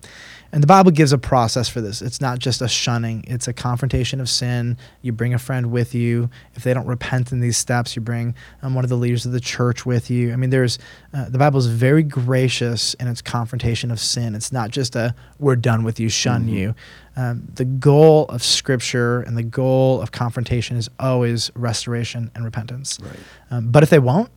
And 0.53 0.61
the 0.61 0.67
Bible 0.67 0.91
gives 0.91 1.11
a 1.11 1.17
process 1.17 1.67
for 1.67 1.81
this. 1.81 2.03
It's 2.03 2.21
not 2.21 2.37
just 2.37 2.61
a 2.61 2.67
shunning, 2.67 3.23
it's 3.25 3.47
a 3.47 3.53
confrontation 3.53 4.21
of 4.21 4.29
sin. 4.29 4.77
You 5.01 5.11
bring 5.11 5.33
a 5.33 5.39
friend 5.39 5.71
with 5.71 5.95
you. 5.95 6.29
If 6.53 6.63
they 6.63 6.75
don't 6.75 6.85
repent 6.85 7.31
in 7.31 7.39
these 7.39 7.57
steps, 7.57 7.95
you 7.95 8.03
bring 8.03 8.35
um, 8.61 8.75
one 8.75 8.83
of 8.83 8.89
the 8.91 8.95
leaders 8.95 9.25
of 9.25 9.31
the 9.31 9.39
church 9.39 9.83
with 9.83 10.11
you. 10.11 10.31
I 10.31 10.35
mean, 10.35 10.51
there's 10.51 10.77
uh, 11.11 11.27
the 11.27 11.39
Bible 11.39 11.57
is 11.57 11.65
very 11.65 12.03
gracious 12.03 12.93
in 12.93 13.07
its 13.07 13.19
confrontation 13.19 13.89
of 13.89 13.99
sin. 13.99 14.35
It's 14.35 14.51
not 14.51 14.69
just 14.69 14.95
a 14.95 15.15
we're 15.39 15.55
done 15.55 15.83
with 15.83 15.99
you, 15.99 16.07
shun 16.07 16.43
mm-hmm. 16.43 16.53
you. 16.53 16.75
Um, 17.17 17.47
the 17.55 17.65
goal 17.65 18.25
of 18.25 18.43
Scripture 18.43 19.21
and 19.21 19.35
the 19.35 19.43
goal 19.43 20.03
of 20.03 20.11
confrontation 20.11 20.77
is 20.77 20.87
always 20.99 21.49
restoration 21.55 22.29
and 22.35 22.45
repentance. 22.45 22.99
Right. 23.01 23.19
Um, 23.49 23.71
but 23.71 23.81
if 23.81 23.89
they 23.89 23.97
won't, 23.97 24.29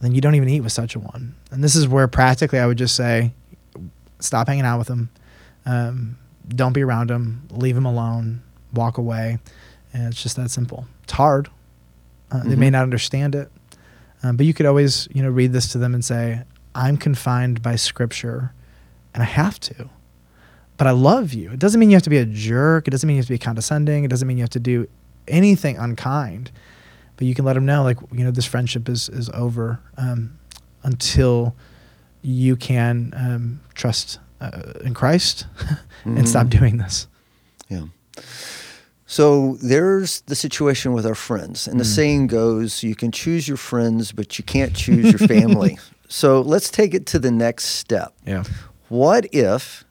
then 0.00 0.14
you 0.14 0.20
don't 0.20 0.36
even 0.36 0.48
eat 0.48 0.60
with 0.60 0.72
such 0.72 0.94
a 0.94 1.00
one. 1.00 1.34
And 1.50 1.64
this 1.64 1.74
is 1.74 1.88
where 1.88 2.06
practically 2.06 2.60
I 2.60 2.66
would 2.66 2.78
just 2.78 2.94
say, 2.94 3.32
stop 4.20 4.46
hanging 4.46 4.64
out 4.64 4.78
with 4.78 4.86
them 4.86 5.10
um, 5.66 6.18
don't 6.48 6.72
be 6.72 6.82
around 6.82 7.10
them. 7.10 7.46
Leave 7.50 7.74
them 7.74 7.86
alone. 7.86 8.42
Walk 8.72 8.98
away. 8.98 9.38
And 9.92 10.12
it's 10.12 10.22
just 10.22 10.36
that 10.36 10.50
simple. 10.50 10.86
It's 11.04 11.12
hard. 11.12 11.48
Uh, 12.30 12.36
mm-hmm. 12.38 12.48
They 12.48 12.56
may 12.56 12.66
mm-hmm. 12.66 12.72
not 12.72 12.82
understand 12.82 13.34
it, 13.34 13.50
um, 14.22 14.36
but 14.36 14.46
you 14.46 14.54
could 14.54 14.66
always, 14.66 15.08
you 15.12 15.22
know, 15.22 15.30
read 15.30 15.52
this 15.52 15.68
to 15.72 15.78
them 15.78 15.94
and 15.94 16.04
say, 16.04 16.42
"I'm 16.74 16.96
confined 16.96 17.62
by 17.62 17.76
Scripture, 17.76 18.52
and 19.12 19.22
I 19.22 19.26
have 19.26 19.60
to." 19.60 19.90
But 20.76 20.88
I 20.88 20.90
love 20.90 21.32
you. 21.32 21.52
It 21.52 21.60
doesn't 21.60 21.78
mean 21.78 21.90
you 21.90 21.96
have 21.96 22.02
to 22.02 22.10
be 22.10 22.18
a 22.18 22.26
jerk. 22.26 22.88
It 22.88 22.90
doesn't 22.90 23.06
mean 23.06 23.16
you 23.16 23.20
have 23.20 23.26
to 23.26 23.32
be 23.32 23.38
condescending. 23.38 24.04
It 24.04 24.08
doesn't 24.08 24.26
mean 24.26 24.36
you 24.36 24.42
have 24.42 24.50
to 24.50 24.60
do 24.60 24.88
anything 25.28 25.76
unkind. 25.76 26.50
But 27.16 27.28
you 27.28 27.34
can 27.34 27.44
let 27.44 27.52
them 27.52 27.64
know, 27.64 27.84
like, 27.84 27.98
you 28.10 28.24
know, 28.24 28.32
this 28.32 28.46
friendship 28.46 28.88
is 28.88 29.08
is 29.08 29.30
over 29.30 29.78
um, 29.96 30.36
until 30.82 31.54
you 32.22 32.56
can 32.56 33.12
um, 33.16 33.60
trust 33.74 34.18
uh, 34.40 34.72
in 34.84 34.94
Christ 34.94 35.46
and 36.04 36.16
mm-hmm. 36.16 36.24
stop 36.24 36.48
doing 36.48 36.78
this. 36.78 37.06
Yeah. 37.68 37.86
So 39.06 39.56
there's 39.62 40.22
the 40.22 40.34
situation 40.34 40.92
with 40.92 41.06
our 41.06 41.14
friends. 41.14 41.68
And 41.68 41.78
the 41.78 41.84
mm. 41.84 41.94
saying 41.94 42.26
goes, 42.28 42.82
you 42.82 42.94
can 42.94 43.12
choose 43.12 43.46
your 43.46 43.56
friends, 43.56 44.12
but 44.12 44.38
you 44.38 44.44
can't 44.44 44.74
choose 44.74 45.04
your 45.04 45.28
family. 45.28 45.78
so 46.08 46.40
let's 46.40 46.70
take 46.70 46.94
it 46.94 47.06
to 47.06 47.18
the 47.18 47.30
next 47.30 47.66
step. 47.66 48.14
Yeah. 48.26 48.44
What 48.88 49.26
if 49.32 49.84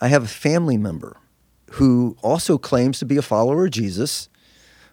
I 0.00 0.08
have 0.08 0.24
a 0.24 0.28
family 0.28 0.78
member 0.78 1.18
who 1.72 2.16
also 2.22 2.58
claims 2.58 2.98
to 3.00 3.04
be 3.04 3.16
a 3.16 3.22
follower 3.22 3.66
of 3.66 3.70
Jesus, 3.70 4.29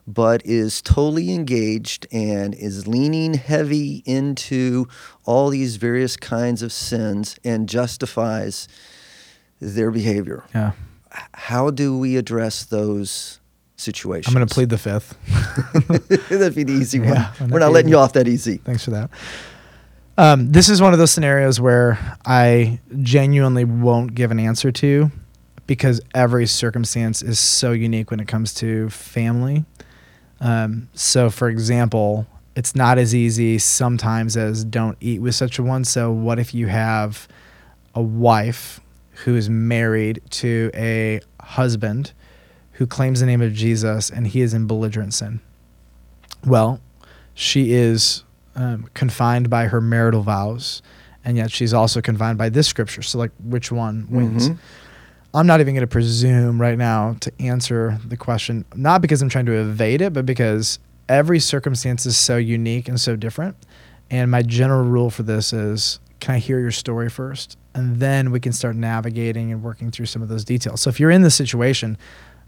but 0.08 0.41
is 0.46 0.82
totally 0.82 1.34
engaged 1.34 2.08
and 2.13 2.56
is 2.56 2.88
leaning 2.88 3.34
heavy 3.34 4.02
into 4.06 4.88
all 5.26 5.50
these 5.50 5.76
various 5.76 6.15
kinds 6.15 6.62
of 6.62 6.72
sins 6.72 7.38
and 7.43 7.67
justifies 7.67 8.70
their 9.60 9.91
behavior. 9.91 10.46
Yeah. 10.56 10.72
How 11.34 11.72
do 11.72 11.98
we 11.98 12.15
address 12.15 12.63
those 12.63 13.39
situations? 13.76 14.28
I'm 14.34 14.39
going 14.39 14.48
to 14.48 14.54
plead 14.54 14.70
the 14.70 14.78
fifth. 14.78 15.17
That'd 16.30 16.56
be 16.56 16.63
the 16.63 16.74
easy 16.74 17.00
one. 17.00 17.10
Yeah, 17.10 17.34
We're 17.50 17.60
not 17.60 17.72
letting 17.74 17.89
easy. 17.89 17.98
you 17.98 18.00
off 18.00 18.13
that 18.13 18.28
easy. 18.28 18.58
Thanks 18.58 18.86
for 18.86 18.91
that. 18.91 19.10
Um, 20.17 20.52
this 20.52 20.70
is 20.70 20.82
one 20.82 20.93
of 20.93 21.00
those 21.00 21.12
scenarios 21.12 21.60
where 21.60 22.17
I 22.26 22.80
genuinely 23.02 23.65
won't 23.65 24.15
give 24.15 24.32
an 24.32 24.39
answer 24.39 24.72
to 24.72 25.12
because 25.67 26.00
every 26.15 26.48
circumstance 26.48 27.22
is 27.22 27.39
so 27.39 27.72
unique 27.72 28.10
when 28.10 28.20
it 28.20 28.28
comes 28.28 28.54
to 28.56 28.89
family 28.89 29.65
um, 30.39 30.89
so, 30.93 31.30
for 31.30 31.50
example, 31.50 32.28
it's 32.56 32.76
not 32.76 32.97
as 32.97 33.13
easy 33.13 33.58
sometimes 33.58 34.38
as 34.38 34.63
don't 34.63 34.97
eat 35.00 35.21
with 35.21 35.36
such 35.36 35.60
a 35.60 35.63
one. 35.63 35.84
So, 35.84 36.12
what 36.12 36.39
if 36.39 36.54
you 36.54 36.67
have 36.67 37.28
a 37.93 38.02
wife 38.02 38.80
who 39.23 39.36
is 39.36 39.50
married 39.50 40.21
to 40.30 40.71
a 40.73 41.21
husband 41.41 42.13
who 42.73 42.86
claims 42.86 43.19
the 43.19 43.26
name 43.26 43.41
of 43.41 43.54
Jesus 43.54 44.10
and 44.10 44.28
he 44.28 44.41
is 44.41 44.54
in 44.54 44.67
belligerent 44.67 45.13
sin? 45.13 45.39
Well, 46.45 46.80
she 47.34 47.73
is 47.73 48.23
um, 48.56 48.89
confined 48.93 49.50
by 49.50 49.67
her 49.67 49.82
marital 49.82 50.21
vows, 50.21 50.82
and 51.26 51.38
yet 51.38 51.52
she's 51.52 51.73
also 51.73 52.02
confined 52.02 52.38
by 52.38 52.50
this 52.50 52.67
scripture. 52.67 53.02
So, 53.02 53.17
like, 53.17 53.32
which 53.43 53.71
one 53.71 54.08
wins? 54.10 54.50
Mm-hmm. 54.50 54.60
I'm 55.34 55.46
not 55.46 55.60
even 55.60 55.74
going 55.74 55.82
to 55.82 55.88
presume 55.88 56.60
right 56.60 56.78
now 56.78 57.16
to 57.22 57.32
answer 57.40 58.00
the 58.06 58.18
question, 58.18 58.66
not 58.76 59.02
because 59.02 59.22
I'm 59.22 59.30
trying 59.30 59.46
to 59.48 59.54
evade 59.54 60.02
it, 60.02 60.13
but 60.13 60.26
because 60.26 60.80
every 61.10 61.40
circumstance 61.40 62.06
is 62.06 62.18
so 62.18 62.38
unique 62.38 62.88
and 62.88 63.00
so 63.00 63.16
different. 63.16 63.56
And 64.10 64.32
my 64.32 64.42
general 64.42 64.84
rule 64.84 65.10
for 65.10 65.24
this 65.24 65.54
is 65.54 66.00
can 66.20 66.36
I 66.36 66.40
hear 66.40 66.60
your 66.60 66.72
story 66.72 67.10
first? 67.10 67.58
And 67.76 67.98
then 67.98 68.32
we 68.32 68.40
can 68.40 68.52
start 68.52 68.76
navigating 68.76 69.52
and 69.52 69.62
working 69.62 69.92
through 69.92 70.08
some 70.08 70.24
of 70.24 70.30
those 70.30 70.44
details. 70.44 70.82
So 70.82 70.90
if 70.90 71.00
you're 71.00 71.12
in 71.12 71.22
this 71.22 71.36
situation, 71.36 71.98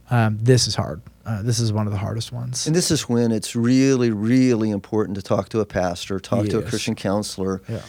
um, 0.10 0.40
this 0.42 0.68
is 0.68 0.74
hard. 0.74 1.02
Uh, 1.24 1.44
this 1.44 1.60
is 1.60 1.72
one 1.72 1.86
of 1.86 1.94
the 1.94 2.00
hardest 2.00 2.32
ones. 2.32 2.66
And 2.66 2.76
this 2.76 2.90
is 2.90 3.08
when 3.08 3.32
it's 3.32 3.56
really, 3.56 4.10
really 4.10 4.72
important 4.72 5.16
to 5.18 5.22
talk 5.22 5.50
to 5.50 5.60
a 5.60 5.66
pastor, 5.66 6.20
talk 6.20 6.46
yes. 6.46 6.52
to 6.52 6.60
a 6.60 6.64
Christian 6.64 6.96
counselor, 6.96 7.62
yeah 7.70 7.82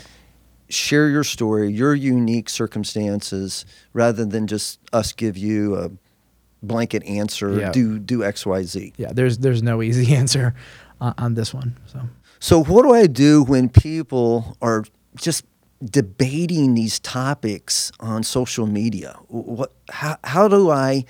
share 0.70 1.09
your 1.09 1.24
story, 1.24 1.70
your 1.70 1.94
unique 1.94 2.48
circumstances, 2.48 3.64
rather 3.92 4.24
than 4.24 4.46
just 4.46 4.78
us 4.92 5.12
give 5.12 5.37
you 5.37 5.76
a 5.76 5.90
blanket 6.62 7.04
answer. 7.04 7.59
Yeah. 7.59 7.72
Do 7.72 7.98
do 7.98 8.24
X 8.24 8.46
Y 8.46 8.62
Z. 8.62 8.92
Yeah, 8.96 9.12
there's 9.12 9.38
there's 9.38 9.62
no 9.62 9.83
easy 9.83 10.14
answer 10.20 10.54
on, 11.00 11.14
on 11.18 11.35
this 11.35 11.52
one. 11.52 11.78
So 11.87 12.00
so 12.38 12.62
what 12.64 12.83
do 12.83 12.92
I 12.92 13.06
do 13.06 13.42
when 13.42 13.68
people 13.68 14.56
are 14.62 14.85
just 15.16 15.44
debating 15.85 16.74
these 16.74 16.98
topics 17.00 17.90
on 18.00 18.22
social 18.22 18.66
media? 18.66 19.18
What 19.28 19.72
how 19.90 20.16
how 20.24 20.48
do 20.48 20.70
I 20.70 21.04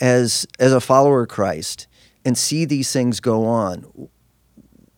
as 0.00 0.46
as 0.58 0.72
a 0.72 0.80
follower 0.80 1.22
of 1.22 1.28
Christ 1.28 1.86
and 2.24 2.36
see 2.36 2.64
these 2.64 2.92
things 2.92 3.20
go 3.20 3.44
on? 3.44 4.08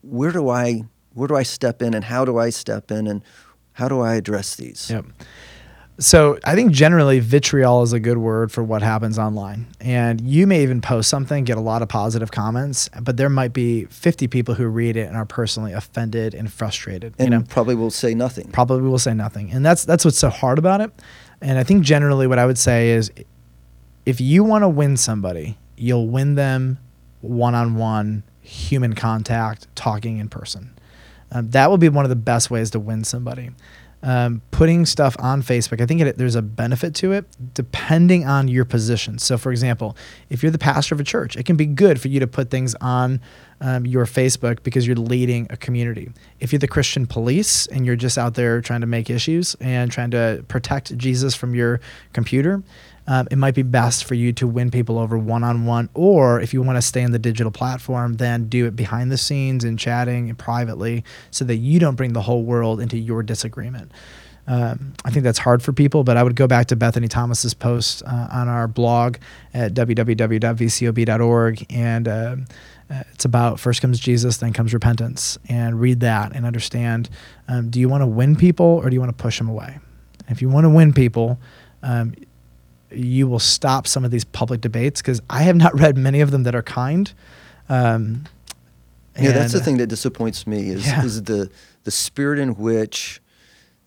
Where 0.01 0.31
do 0.31 0.49
I 0.49 0.83
where 1.13 1.27
do 1.27 1.35
I 1.35 1.43
step 1.43 1.81
in 1.81 1.93
and 1.93 2.05
how 2.05 2.25
do 2.25 2.37
I 2.37 2.51
step 2.51 2.91
in 2.91 3.07
and 3.07 3.23
how 3.77 3.87
do 3.87 4.01
I 4.01 4.15
address 4.15 4.55
these? 4.55 4.89
Yep. 4.89 5.05
So 5.99 6.39
I 6.43 6.55
think 6.55 6.71
generally 6.71 7.19
vitriol 7.19 7.83
is 7.83 7.93
a 7.93 7.99
good 7.99 8.17
word 8.17 8.51
for 8.51 8.63
what 8.63 8.81
happens 8.81 9.19
online. 9.19 9.67
And 9.79 10.19
you 10.19 10.47
may 10.47 10.63
even 10.63 10.81
post 10.81 11.11
something, 11.11 11.43
get 11.43 11.59
a 11.59 11.61
lot 11.61 11.83
of 11.83 11.87
positive 11.87 12.31
comments, 12.31 12.89
but 12.99 13.17
there 13.17 13.29
might 13.29 13.53
be 13.53 13.85
50 13.85 14.27
people 14.29 14.55
who 14.55 14.65
read 14.65 14.97
it 14.97 15.07
and 15.07 15.15
are 15.15 15.25
personally 15.25 15.73
offended 15.73 16.33
and 16.33 16.51
frustrated. 16.51 17.13
And 17.19 17.31
you 17.31 17.37
know? 17.37 17.45
probably 17.47 17.75
will 17.75 17.91
say 17.91 18.15
nothing. 18.15 18.49
Probably 18.51 18.81
will 18.81 18.97
say 18.97 19.13
nothing. 19.13 19.51
And 19.51 19.63
that's 19.63 19.85
that's 19.85 20.03
what's 20.03 20.17
so 20.17 20.31
hard 20.31 20.57
about 20.57 20.81
it. 20.81 20.91
And 21.39 21.59
I 21.59 21.63
think 21.63 21.83
generally 21.83 22.25
what 22.25 22.39
I 22.39 22.47
would 22.47 22.57
say 22.57 22.89
is 22.89 23.11
if 24.07 24.19
you 24.19 24.43
want 24.43 24.63
to 24.63 24.69
win 24.69 24.97
somebody, 24.97 25.55
you'll 25.75 26.07
win 26.07 26.33
them 26.33 26.79
one-on-one 27.21 28.23
human 28.41 28.95
contact, 28.95 29.67
talking 29.75 30.17
in 30.17 30.29
person. 30.29 30.76
Um, 31.31 31.49
that 31.51 31.69
will 31.69 31.77
be 31.77 31.89
one 31.89 32.05
of 32.05 32.09
the 32.09 32.15
best 32.15 32.49
ways 32.49 32.71
to 32.71 32.79
win 32.79 33.03
somebody. 33.03 33.51
Um, 34.03 34.43
putting 34.51 34.85
stuff 34.85 35.15
on 35.17 35.41
Facebook, 35.41 35.81
I 35.81 35.87
think 35.87 36.01
it, 36.01 36.17
there's 36.19 36.35
a 36.35 36.41
benefit 36.41 36.93
to 36.95 37.13
it 37.13 37.25
depending 37.55 38.27
on 38.27 38.47
your 38.47 38.63
position. 38.63 39.17
So, 39.17 39.39
for 39.39 39.51
example, 39.51 39.97
if 40.29 40.43
you're 40.43 40.51
the 40.51 40.59
pastor 40.59 40.93
of 40.93 41.01
a 41.01 41.03
church, 41.03 41.35
it 41.35 41.47
can 41.47 41.55
be 41.55 41.65
good 41.65 41.99
for 41.99 42.07
you 42.07 42.19
to 42.19 42.27
put 42.27 42.51
things 42.51 42.75
on 42.75 43.19
um, 43.59 43.87
your 43.87 44.05
Facebook 44.05 44.61
because 44.61 44.85
you're 44.85 44.95
leading 44.95 45.47
a 45.49 45.57
community. 45.57 46.11
If 46.39 46.51
you're 46.51 46.59
the 46.59 46.67
Christian 46.67 47.07
police 47.07 47.65
and 47.65 47.87
you're 47.87 47.95
just 47.95 48.19
out 48.19 48.35
there 48.35 48.61
trying 48.61 48.81
to 48.81 48.87
make 48.87 49.09
issues 49.09 49.55
and 49.59 49.91
trying 49.91 50.11
to 50.11 50.45
protect 50.47 50.95
Jesus 50.95 51.33
from 51.33 51.55
your 51.55 51.81
computer, 52.13 52.61
um, 53.07 53.27
it 53.31 53.37
might 53.37 53.55
be 53.55 53.63
best 53.63 54.05
for 54.05 54.15
you 54.15 54.33
to 54.33 54.47
win 54.47 54.69
people 54.69 54.99
over 54.99 55.17
one 55.17 55.43
on 55.43 55.65
one. 55.65 55.89
Or 55.93 56.41
if 56.41 56.53
you 56.53 56.61
want 56.61 56.77
to 56.77 56.81
stay 56.81 57.01
in 57.01 57.11
the 57.11 57.19
digital 57.19 57.51
platform, 57.51 58.15
then 58.15 58.49
do 58.49 58.65
it 58.65 58.75
behind 58.75 59.11
the 59.11 59.17
scenes 59.17 59.63
and 59.63 59.79
chatting 59.79 60.29
and 60.29 60.37
privately 60.37 61.03
so 61.31 61.45
that 61.45 61.55
you 61.55 61.79
don't 61.79 61.95
bring 61.95 62.13
the 62.13 62.21
whole 62.21 62.43
world 62.43 62.81
into 62.81 62.97
your 62.97 63.23
disagreement. 63.23 63.91
Um, 64.47 64.93
I 65.03 65.11
think 65.11 65.23
that's 65.23 65.39
hard 65.39 65.61
for 65.61 65.73
people, 65.73 66.03
but 66.03 66.15
I 66.15 66.23
would 66.23 66.35
go 66.35 66.47
back 66.47 66.67
to 66.67 66.75
Bethany 66.75 67.09
Thomas's 67.09 67.53
post 67.53 68.01
uh, 68.05 68.27
on 68.31 68.47
our 68.47 68.67
blog 68.67 69.17
at 69.53 69.73
www.vcob.org, 69.73 71.65
and 71.69 72.07
uh, 72.07 72.35
uh, 72.89 73.03
it's 73.13 73.25
about 73.25 73.59
first 73.59 73.81
comes 73.81 73.99
Jesus, 73.99 74.37
then 74.37 74.53
comes 74.53 74.73
repentance, 74.73 75.37
and 75.49 75.81
read 75.81 75.99
that 75.99 76.33
and 76.33 76.45
understand: 76.45 77.09
um, 77.49 77.69
Do 77.69 77.81
you 77.81 77.89
want 77.89 78.03
to 78.03 78.07
win 78.07 78.37
people, 78.37 78.65
or 78.65 78.89
do 78.89 78.93
you 78.93 79.01
want 79.01 79.15
to 79.15 79.21
push 79.21 79.37
them 79.37 79.49
away? 79.49 79.79
If 80.29 80.41
you 80.41 80.47
want 80.47 80.63
to 80.63 80.69
win 80.69 80.93
people, 80.93 81.39
um, 81.83 82.15
you 82.91 83.27
will 83.27 83.39
stop 83.39 83.87
some 83.87 84.05
of 84.05 84.11
these 84.11 84.23
public 84.23 84.61
debates 84.61 85.01
because 85.01 85.21
I 85.29 85.43
have 85.43 85.55
not 85.55 85.73
read 85.79 85.97
many 85.97 86.21
of 86.21 86.31
them 86.31 86.43
that 86.43 86.55
are 86.55 86.63
kind. 86.63 87.11
Um, 87.69 88.23
yeah, 89.19 89.31
that's 89.31 89.53
the 89.53 89.59
uh, 89.59 89.63
thing 89.63 89.77
that 89.77 89.87
disappoints 89.87 90.45
me 90.47 90.69
is 90.69 90.85
Yeah. 90.85 91.03
is 91.03 91.23
the 91.23 91.49
the 91.83 91.91
spirit 91.91 92.39
in 92.39 92.55
which 92.55 93.21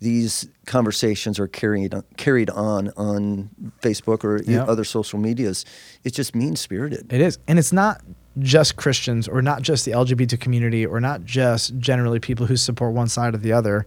these 0.00 0.48
conversations 0.66 1.38
are 1.38 1.46
carried 1.46 1.94
carried 2.16 2.50
on 2.50 2.90
on 2.96 3.50
Facebook 3.82 4.24
or 4.24 4.42
Yep. 4.42 4.68
other 4.68 4.84
social 4.84 5.18
medias. 5.18 5.64
It's 6.04 6.16
just 6.16 6.34
mean 6.34 6.56
spirited. 6.56 7.12
It 7.12 7.20
is. 7.20 7.38
And 7.46 7.58
it's 7.58 7.72
not 7.72 8.00
just 8.38 8.76
Christians 8.76 9.28
or 9.28 9.42
not 9.42 9.62
just 9.62 9.84
the 9.84 9.90
LGBT 9.92 10.38
community 10.40 10.86
or 10.86 11.00
not 11.00 11.24
just 11.24 11.76
generally 11.78 12.18
people 12.20 12.46
who 12.46 12.56
support 12.56 12.94
one 12.94 13.08
side 13.08 13.34
or 13.34 13.38
the 13.38 13.52
other. 13.52 13.84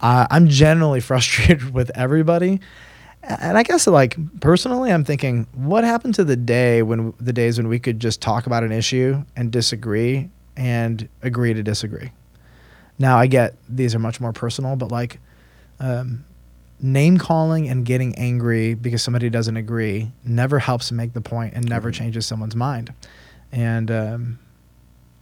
Uh, 0.00 0.26
I'm 0.30 0.46
generally 0.48 1.00
frustrated 1.10 1.72
with 1.74 1.90
everybody. 1.94 2.60
And 3.28 3.58
I 3.58 3.64
guess, 3.64 3.86
like, 3.88 4.16
personally, 4.40 4.92
I'm 4.92 5.04
thinking, 5.04 5.46
what 5.52 5.82
happened 5.82 6.14
to 6.14 6.24
the 6.24 6.36
day 6.36 6.82
when 6.82 7.12
the 7.18 7.32
days 7.32 7.58
when 7.58 7.66
we 7.68 7.78
could 7.80 7.98
just 7.98 8.20
talk 8.20 8.46
about 8.46 8.62
an 8.62 8.70
issue 8.70 9.24
and 9.34 9.50
disagree 9.50 10.30
and 10.56 11.08
agree 11.22 11.52
to 11.52 11.62
disagree? 11.62 12.12
Now, 12.98 13.18
I 13.18 13.26
get 13.26 13.56
these 13.68 13.94
are 13.94 13.98
much 13.98 14.20
more 14.20 14.32
personal, 14.32 14.76
but 14.76 14.92
like, 14.92 15.18
um, 15.80 16.24
name 16.80 17.18
calling 17.18 17.68
and 17.68 17.84
getting 17.84 18.14
angry 18.16 18.74
because 18.74 19.02
somebody 19.02 19.28
doesn't 19.28 19.56
agree 19.56 20.12
never 20.24 20.58
helps 20.58 20.92
make 20.92 21.12
the 21.12 21.20
point 21.20 21.54
and 21.54 21.68
never 21.68 21.90
Mhm. 21.90 21.94
changes 21.94 22.26
someone's 22.26 22.54
mind. 22.54 22.92
And 23.50 23.90
um, 23.90 24.38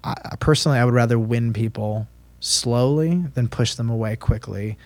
I- 0.02 0.36
personally, 0.40 0.78
I 0.78 0.84
would 0.84 0.94
rather 0.94 1.18
win 1.18 1.52
people 1.52 2.06
slowly 2.40 3.24
than 3.34 3.48
push 3.48 3.74
them 3.76 3.88
away 3.88 4.16
quickly 4.16 4.76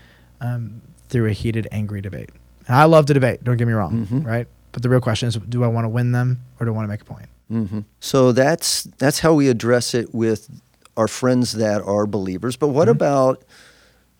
um, 0.40 0.82
through 1.08 1.26
a 1.26 1.32
heated, 1.32 1.66
angry 1.72 2.00
debate. 2.00 2.30
And 2.68 2.76
I 2.76 2.84
love 2.84 3.06
to 3.06 3.14
debate. 3.14 3.42
Don't 3.42 3.56
get 3.56 3.66
me 3.66 3.72
wrong, 3.72 4.06
Mhm. 4.06 4.24
right? 4.24 4.46
But 4.72 4.82
the 4.82 4.88
real 4.90 5.00
question 5.00 5.26
is, 5.28 5.36
do 5.36 5.64
I 5.64 5.66
want 5.66 5.86
to 5.86 5.88
win 5.88 6.12
them 6.12 6.40
or 6.60 6.66
do 6.66 6.72
I 6.72 6.74
want 6.76 6.84
to 6.84 6.88
make 6.88 7.00
a 7.00 7.04
point? 7.04 7.26
hmm 7.48 7.80
So 8.00 8.30
that's 8.32 8.82
that's 8.98 9.20
how 9.20 9.32
we 9.34 9.48
address 9.48 9.94
it 9.94 10.14
with 10.14 10.48
our 10.96 11.08
friends 11.08 11.52
that 11.52 11.80
are 11.82 12.06
believers. 12.06 12.56
But 12.56 12.68
what 12.68 12.88
Mhm. 12.88 12.92
about 12.92 13.42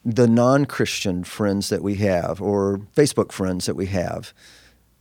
the 0.04 0.26
non-Christian 0.26 1.24
friends 1.24 1.68
that 1.68 1.82
we 1.82 1.96
have, 1.96 2.40
or 2.40 2.80
Facebook 2.96 3.30
friends 3.32 3.66
that 3.66 3.74
we 3.76 3.86
have, 3.86 4.32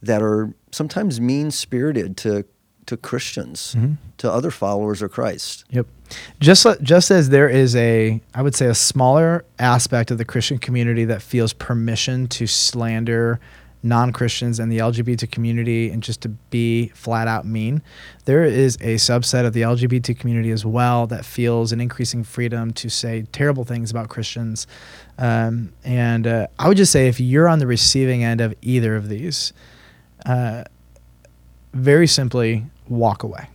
that 0.03 0.21
are 0.21 0.53
sometimes 0.71 1.21
mean-spirited 1.21 2.17
to 2.17 2.43
to 2.87 2.97
Christians, 2.97 3.75
Mhm. 3.77 3.97
to 4.17 4.31
other 4.31 4.51
followers 4.51 5.01
of 5.01 5.11
Christ? 5.11 5.63
Yep. 5.69 5.85
Just 6.39 6.65
just 6.81 7.11
as 7.11 7.29
there 7.29 7.49
is 7.49 7.75
a, 7.75 8.21
I 8.33 8.41
would 8.41 8.55
say, 8.55 8.65
a 8.67 8.75
smaller 8.75 9.43
aspect 9.59 10.09
of 10.11 10.17
the 10.17 10.25
Christian 10.25 10.57
community 10.57 11.05
that 11.05 11.21
feels 11.21 11.53
permission 11.53 12.27
to 12.29 12.47
slander 12.47 13.39
non-Christians 13.83 14.59
and 14.59 14.71
the 14.71 14.79
LGBT 14.79 15.29
community 15.29 15.89
and 15.91 16.01
just 16.01 16.19
to 16.21 16.29
be 16.49 16.87
flat 16.95 17.27
out 17.27 17.45
mean, 17.45 17.81
there 18.25 18.43
is 18.43 18.75
a 18.81 18.95
subset 18.95 19.45
of 19.45 19.53
the 19.53 19.61
LGBT 19.63 20.17
community 20.17 20.49
as 20.49 20.65
well 20.65 21.05
that 21.07 21.23
feels 21.23 21.71
an 21.71 21.79
increasing 21.79 22.23
freedom 22.23 22.73
to 22.73 22.89
say 22.89 23.25
terrible 23.31 23.63
things 23.63 23.91
about 23.91 24.09
Christians. 24.09 24.65
Um, 25.19 25.73
and 25.85 26.25
uh, 26.25 26.47
I 26.57 26.67
would 26.67 26.77
just 26.77 26.91
say 26.91 27.07
if 27.07 27.19
you're 27.19 27.47
on 27.47 27.59
the 27.59 27.67
receiving 27.67 28.23
end 28.23 28.41
of 28.41 28.55
either 28.61 28.95
of 28.95 29.09
these, 29.09 29.53
uh, 30.25 30.63
very 31.73 32.07
simply 32.07 32.65
walk 32.89 33.23
away 33.23 33.47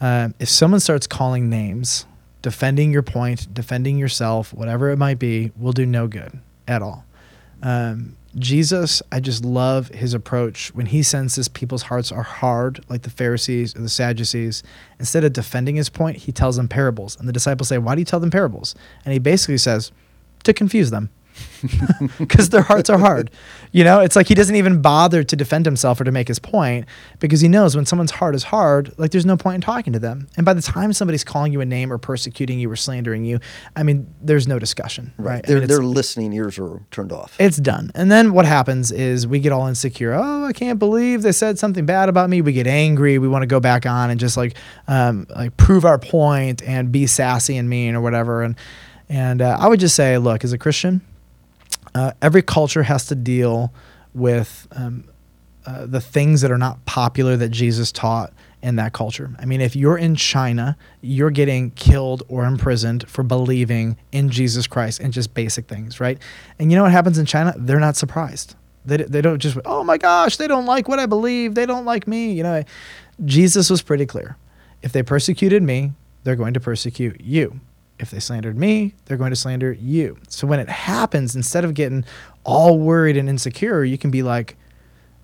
um, 0.00 0.34
if 0.38 0.48
someone 0.48 0.80
starts 0.80 1.06
calling 1.06 1.48
names, 1.48 2.06
defending 2.42 2.92
your 2.92 3.02
point, 3.02 3.52
defending 3.54 3.96
yourself, 3.96 4.52
whatever 4.52 4.90
it 4.90 4.98
might 4.98 5.18
be, 5.18 5.50
will 5.56 5.72
do 5.72 5.86
no 5.86 6.06
good 6.06 6.38
at 6.68 6.82
all. 6.82 7.06
Um, 7.62 8.16
Jesus, 8.36 9.00
I 9.12 9.20
just 9.20 9.44
love 9.44 9.88
his 9.88 10.12
approach 10.12 10.74
when 10.74 10.86
he 10.86 11.02
senses 11.02 11.48
people's 11.48 11.84
hearts 11.84 12.10
are 12.10 12.24
hard, 12.24 12.84
like 12.90 13.02
the 13.02 13.10
Pharisees 13.10 13.76
or 13.76 13.80
the 13.80 13.88
Sadducees. 13.88 14.62
Instead 14.98 15.24
of 15.24 15.32
defending 15.32 15.76
his 15.76 15.88
point, 15.88 16.18
he 16.18 16.32
tells 16.32 16.56
them 16.56 16.68
parables. 16.68 17.16
And 17.18 17.26
the 17.26 17.32
disciples 17.32 17.68
say, 17.68 17.78
Why 17.78 17.94
do 17.94 18.00
you 18.00 18.04
tell 18.04 18.20
them 18.20 18.30
parables? 18.30 18.74
And 19.04 19.12
he 19.12 19.18
basically 19.18 19.58
says, 19.58 19.92
To 20.42 20.52
confuse 20.52 20.90
them. 20.90 21.08
Because 22.18 22.50
their 22.50 22.62
hearts 22.62 22.90
are 22.90 22.98
hard. 22.98 23.30
You 23.72 23.82
know, 23.84 24.00
it's 24.00 24.14
like 24.14 24.28
he 24.28 24.34
doesn't 24.34 24.54
even 24.54 24.82
bother 24.82 25.24
to 25.24 25.36
defend 25.36 25.64
himself 25.66 26.00
or 26.00 26.04
to 26.04 26.12
make 26.12 26.28
his 26.28 26.38
point 26.38 26.86
because 27.18 27.40
he 27.40 27.48
knows 27.48 27.74
when 27.74 27.86
someone's 27.86 28.12
heart 28.12 28.34
is 28.34 28.44
hard, 28.44 28.92
like 28.98 29.10
there's 29.10 29.26
no 29.26 29.36
point 29.36 29.56
in 29.56 29.60
talking 29.62 29.92
to 29.94 29.98
them. 29.98 30.28
And 30.36 30.44
by 30.46 30.54
the 30.54 30.62
time 30.62 30.92
somebody's 30.92 31.24
calling 31.24 31.52
you 31.52 31.60
a 31.60 31.64
name 31.64 31.92
or 31.92 31.98
persecuting 31.98 32.58
you 32.60 32.70
or 32.70 32.76
slandering 32.76 33.24
you, 33.24 33.40
I 33.74 33.82
mean, 33.82 34.12
there's 34.20 34.46
no 34.46 34.58
discussion, 34.58 35.12
right? 35.18 35.44
I 35.44 35.48
Their, 35.48 35.58
mean, 35.60 35.68
their 35.68 35.82
listening 35.82 36.32
ears 36.34 36.58
are 36.58 36.82
turned 36.90 37.10
off. 37.10 37.36
it's 37.40 37.56
done. 37.56 37.90
And 37.94 38.12
then 38.12 38.32
what 38.32 38.44
happens 38.44 38.92
is 38.92 39.26
we 39.26 39.40
get 39.40 39.50
all 39.52 39.66
insecure. 39.66 40.12
Oh, 40.12 40.44
I 40.44 40.52
can't 40.52 40.78
believe 40.78 41.22
they 41.22 41.32
said 41.32 41.58
something 41.58 41.86
bad 41.86 42.08
about 42.08 42.30
me. 42.30 42.42
We 42.42 42.52
get 42.52 42.66
angry. 42.66 43.18
We 43.18 43.28
want 43.28 43.42
to 43.42 43.46
go 43.48 43.60
back 43.60 43.86
on 43.86 44.10
and 44.10 44.20
just 44.20 44.36
like 44.36 44.56
um, 44.88 45.26
like 45.34 45.56
prove 45.56 45.84
our 45.84 45.98
point 45.98 46.62
and 46.62 46.92
be 46.92 47.06
sassy 47.06 47.56
and 47.56 47.68
mean 47.68 47.94
or 47.94 48.00
whatever. 48.02 48.42
And 48.42 48.54
and 49.08 49.42
uh, 49.42 49.56
I 49.60 49.68
would 49.68 49.80
just 49.80 49.94
say, 49.96 50.16
look, 50.18 50.44
as 50.44 50.52
a 50.52 50.58
Christian, 50.58 51.02
uh, 51.94 52.12
every 52.20 52.42
culture 52.42 52.82
has 52.82 53.06
to 53.06 53.14
deal 53.14 53.72
with 54.14 54.66
um, 54.72 55.04
uh, 55.66 55.86
the 55.86 56.00
things 56.00 56.40
that 56.40 56.50
are 56.50 56.58
not 56.58 56.84
popular 56.86 57.36
that 57.36 57.48
Jesus 57.48 57.90
taught 57.90 58.32
in 58.62 58.76
that 58.76 58.92
culture. 58.92 59.30
I 59.38 59.44
mean, 59.44 59.60
if 59.60 59.76
you're 59.76 59.98
in 59.98 60.14
China, 60.14 60.76
you're 61.02 61.30
getting 61.30 61.70
killed 61.72 62.22
or 62.28 62.44
imprisoned 62.44 63.08
for 63.08 63.22
believing 63.22 63.98
in 64.10 64.30
Jesus 64.30 64.66
Christ 64.66 65.00
and 65.00 65.12
just 65.12 65.34
basic 65.34 65.66
things, 65.66 66.00
right? 66.00 66.18
And 66.58 66.70
you 66.70 66.76
know 66.76 66.82
what 66.82 66.92
happens 66.92 67.18
in 67.18 67.26
China? 67.26 67.54
They're 67.56 67.80
not 67.80 67.96
surprised. 67.96 68.56
They, 68.86 68.98
they 68.98 69.20
don't 69.20 69.38
just, 69.38 69.58
oh 69.64 69.84
my 69.84 69.98
gosh, 69.98 70.36
they 70.36 70.46
don't 70.46 70.66
like 70.66 70.88
what 70.88 70.98
I 70.98 71.06
believe. 71.06 71.54
They 71.54 71.66
don't 71.66 71.84
like 71.84 72.06
me. 72.06 72.32
You 72.32 72.42
know, 72.42 72.64
Jesus 73.24 73.70
was 73.70 73.82
pretty 73.82 74.06
clear. 74.06 74.36
If 74.82 74.92
they 74.92 75.02
persecuted 75.02 75.62
me, 75.62 75.92
they're 76.24 76.36
going 76.36 76.54
to 76.54 76.60
persecute 76.60 77.20
you. 77.20 77.60
If 77.98 78.10
they 78.10 78.20
slandered 78.20 78.58
me, 78.58 78.94
they're 79.04 79.16
going 79.16 79.30
to 79.30 79.36
slander 79.36 79.72
you. 79.72 80.18
So 80.28 80.46
when 80.46 80.58
it 80.60 80.68
happens, 80.68 81.36
instead 81.36 81.64
of 81.64 81.74
getting 81.74 82.04
all 82.42 82.78
worried 82.78 83.16
and 83.16 83.28
insecure, 83.28 83.84
you 83.84 83.98
can 83.98 84.10
be 84.10 84.22
like, 84.22 84.56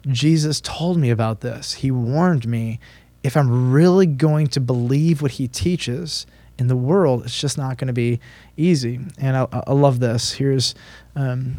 Jesus 0.06 0.60
told 0.60 0.96
me 0.96 1.10
about 1.10 1.40
this. 1.40 1.74
He 1.74 1.90
warned 1.90 2.46
me. 2.46 2.80
If 3.22 3.36
I'm 3.36 3.70
really 3.70 4.06
going 4.06 4.46
to 4.48 4.60
believe 4.60 5.20
what 5.20 5.32
he 5.32 5.46
teaches 5.46 6.26
in 6.58 6.68
the 6.68 6.76
world, 6.76 7.24
it's 7.24 7.38
just 7.38 7.58
not 7.58 7.76
going 7.76 7.88
to 7.88 7.92
be 7.92 8.20
easy. 8.56 9.00
And 9.18 9.36
I, 9.36 9.46
I 9.52 9.72
love 9.72 10.00
this. 10.00 10.32
Here's 10.32 10.74
um, 11.14 11.56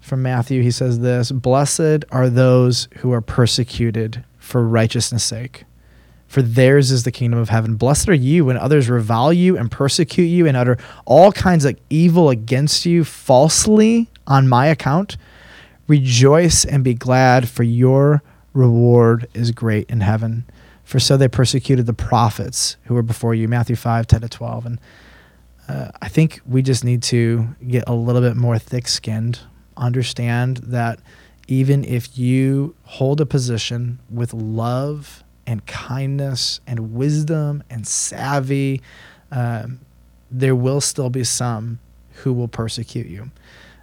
from 0.00 0.22
Matthew. 0.22 0.62
He 0.62 0.70
says 0.70 1.00
this 1.00 1.32
Blessed 1.32 2.04
are 2.10 2.28
those 2.28 2.88
who 2.98 3.12
are 3.12 3.20
persecuted 3.20 4.24
for 4.38 4.66
righteousness' 4.66 5.24
sake, 5.24 5.64
for 6.32 6.40
theirs 6.40 6.90
is 6.90 7.02
the 7.02 7.12
kingdom 7.12 7.38
of 7.38 7.50
heaven. 7.50 7.76
Blessed 7.76 8.08
are 8.08 8.14
you 8.14 8.46
when 8.46 8.56
others 8.56 8.88
revile 8.88 9.34
you 9.34 9.58
and 9.58 9.70
persecute 9.70 10.24
you 10.24 10.46
and 10.46 10.56
utter 10.56 10.78
all 11.04 11.30
kinds 11.30 11.66
of 11.66 11.78
evil 11.90 12.30
against 12.30 12.86
you 12.86 13.04
falsely 13.04 14.08
on 14.26 14.48
my 14.48 14.64
account. 14.68 15.18
Rejoice 15.88 16.64
and 16.64 16.82
be 16.82 16.94
glad, 16.94 17.50
for 17.50 17.64
your 17.64 18.22
reward 18.54 19.28
is 19.34 19.50
great 19.50 19.90
in 19.90 20.00
heaven. 20.00 20.46
For 20.84 20.98
so 20.98 21.18
they 21.18 21.28
persecuted 21.28 21.84
the 21.84 21.92
prophets 21.92 22.78
who 22.84 22.94
were 22.94 23.02
before 23.02 23.34
you. 23.34 23.46
Matthew 23.46 23.76
5, 23.76 24.06
10 24.06 24.22
to 24.22 24.28
12. 24.30 24.64
And 24.64 24.80
uh, 25.68 25.90
I 26.00 26.08
think 26.08 26.40
we 26.46 26.62
just 26.62 26.82
need 26.82 27.02
to 27.02 27.46
get 27.68 27.84
a 27.86 27.92
little 27.92 28.22
bit 28.22 28.36
more 28.36 28.58
thick 28.58 28.88
skinned, 28.88 29.40
understand 29.76 30.62
that 30.68 30.98
even 31.46 31.84
if 31.84 32.16
you 32.16 32.74
hold 32.84 33.20
a 33.20 33.26
position 33.26 33.98
with 34.08 34.32
love 34.32 35.22
and 35.52 35.64
kindness 35.66 36.60
and 36.66 36.94
wisdom 36.94 37.62
and 37.70 37.86
savvy, 37.86 38.82
um, 39.30 39.78
there 40.30 40.56
will 40.56 40.80
still 40.80 41.10
be 41.10 41.22
some 41.24 41.78
who 42.24 42.32
will 42.32 42.48
persecute 42.48 43.06
you. 43.06 43.30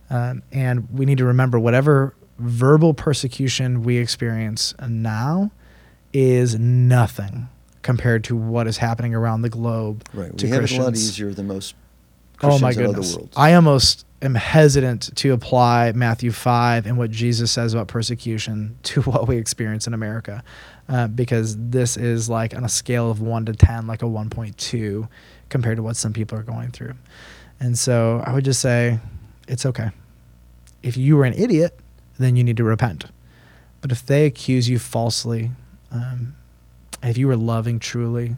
Um, 0.09 0.41
and 0.51 0.89
we 0.91 1.05
need 1.05 1.19
to 1.19 1.25
remember 1.25 1.59
whatever 1.59 2.13
verbal 2.39 2.93
persecution 2.93 3.83
we 3.83 3.97
experience 3.97 4.73
now 4.87 5.51
is 6.13 6.57
nothing 6.57 7.47
compared 7.83 8.23
to 8.25 8.35
what 8.35 8.65
is 8.67 8.77
happening 8.77 9.13
around 9.13 9.43
the 9.43 9.49
globe 9.49 10.03
Right. 10.13 10.35
to 10.37 10.45
We 10.45 10.51
have 10.51 10.63
it 10.63 10.71
a 10.71 10.81
lot 10.81 10.93
easier 10.93 11.31
than 11.33 11.47
most 11.47 11.75
Oh 12.41 12.47
Christians 12.47 12.61
my 12.61 12.69
in 12.71 12.77
other 12.77 12.87
goodness. 12.87 13.15
worlds. 13.15 13.33
I 13.37 13.53
almost 13.53 14.05
am 14.21 14.35
hesitant 14.35 15.15
to 15.15 15.33
apply 15.33 15.91
Matthew 15.93 16.31
5 16.31 16.85
and 16.85 16.97
what 16.97 17.11
Jesus 17.11 17.51
says 17.51 17.73
about 17.73 17.87
persecution 17.87 18.77
to 18.83 19.01
what 19.01 19.27
we 19.27 19.37
experience 19.37 19.87
in 19.87 19.93
America 19.93 20.43
uh, 20.87 21.07
because 21.07 21.55
this 21.57 21.97
is 21.97 22.29
like 22.29 22.55
on 22.55 22.63
a 22.63 22.69
scale 22.69 23.09
of 23.11 23.21
1 23.21 23.45
to 23.45 23.53
10, 23.53 23.87
like 23.87 24.01
a 24.01 24.05
1.2 24.05 25.07
compared 25.49 25.77
to 25.77 25.83
what 25.83 25.95
some 25.95 26.13
people 26.13 26.37
are 26.37 26.43
going 26.43 26.71
through. 26.71 26.93
And 27.59 27.77
so 27.77 28.23
I 28.25 28.33
would 28.33 28.45
just 28.45 28.61
say 28.61 28.99
it's 29.47 29.65
okay. 29.65 29.91
if 30.81 30.95
you 30.95 31.17
were 31.17 31.25
an 31.25 31.33
idiot, 31.33 31.77
then 32.17 32.35
you 32.35 32.43
need 32.43 32.57
to 32.57 32.63
repent. 32.63 33.05
But 33.81 33.91
if 33.91 34.05
they 34.05 34.25
accuse 34.25 34.69
you 34.69 34.79
falsely, 34.79 35.51
um, 35.91 36.35
if 37.03 37.17
you 37.17 37.27
were 37.27 37.35
loving 37.35 37.79
truly, 37.79 38.35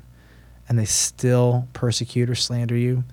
and 0.67 0.79
they 0.79 0.85
still 0.85 1.67
persecute 1.73 2.29
or 2.29 2.35
slander 2.35 2.77
you, 2.77 3.03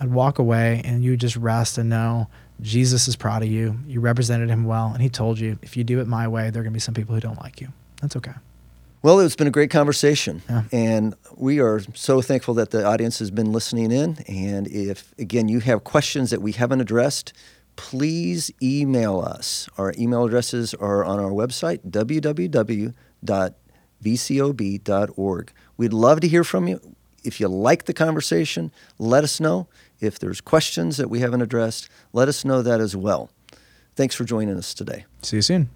I'd 0.00 0.10
walk 0.10 0.38
away 0.38 0.82
and 0.84 1.04
you 1.04 1.16
just 1.16 1.36
rest 1.36 1.78
and 1.78 1.90
know 1.90 2.28
Jesus 2.60 3.06
is 3.06 3.16
proud 3.16 3.42
of 3.42 3.48
you. 3.48 3.78
You 3.86 4.00
represented 4.00 4.48
him 4.48 4.64
well, 4.64 4.88
and 4.88 5.00
he 5.02 5.08
told 5.08 5.38
you 5.38 5.58
if 5.62 5.76
you 5.76 5.84
do 5.84 6.00
it 6.00 6.06
my 6.06 6.26
way, 6.28 6.50
there 6.50 6.60
are 6.60 6.64
going 6.64 6.72
to 6.72 6.76
be 6.76 6.80
some 6.80 6.94
people 6.94 7.14
who 7.14 7.20
don't 7.20 7.40
like 7.40 7.60
you. 7.60 7.68
That's 8.00 8.16
okay. 8.16 8.32
Well, 9.02 9.20
it's 9.20 9.36
been 9.36 9.46
a 9.46 9.52
great 9.52 9.70
conversation. 9.70 10.42
Yeah. 10.48 10.64
And 10.72 11.14
we 11.34 11.58
are 11.58 11.80
so 11.94 12.20
thankful 12.20 12.52
that 12.54 12.70
the 12.70 12.84
audience 12.84 13.18
has 13.20 13.30
been 13.30 13.50
listening 13.50 13.92
in. 13.92 14.18
And 14.28 14.68
if, 14.68 15.14
again, 15.18 15.48
you 15.48 15.60
have 15.60 15.84
questions 15.84 16.30
that 16.30 16.42
we 16.42 16.52
haven't 16.52 16.82
addressed, 16.82 17.32
please 17.76 18.50
email 18.62 19.20
us. 19.20 19.70
Our 19.78 19.94
email 19.98 20.26
addresses 20.26 20.74
are 20.74 21.02
on 21.02 21.18
our 21.18 21.30
website, 21.30 21.90
www.vcob.org. 21.90 22.92
We'd 25.78 25.92
love 25.94 26.20
to 26.20 26.28
hear 26.28 26.44
from 26.44 26.68
you. 26.68 26.94
If 27.22 27.40
you 27.40 27.48
like 27.48 27.84
the 27.84 27.94
conversation, 27.94 28.70
let 28.98 29.24
us 29.24 29.40
know. 29.40 29.66
If 30.00 30.18
there's 30.18 30.40
questions 30.40 30.96
that 30.96 31.10
we 31.10 31.20
haven't 31.20 31.42
addressed, 31.42 31.88
let 32.12 32.28
us 32.28 32.44
know 32.44 32.62
that 32.62 32.80
as 32.80 32.96
well. 32.96 33.30
Thanks 33.94 34.14
for 34.14 34.24
joining 34.24 34.56
us 34.56 34.72
today. 34.72 35.04
See 35.22 35.36
you 35.36 35.42
soon. 35.42 35.68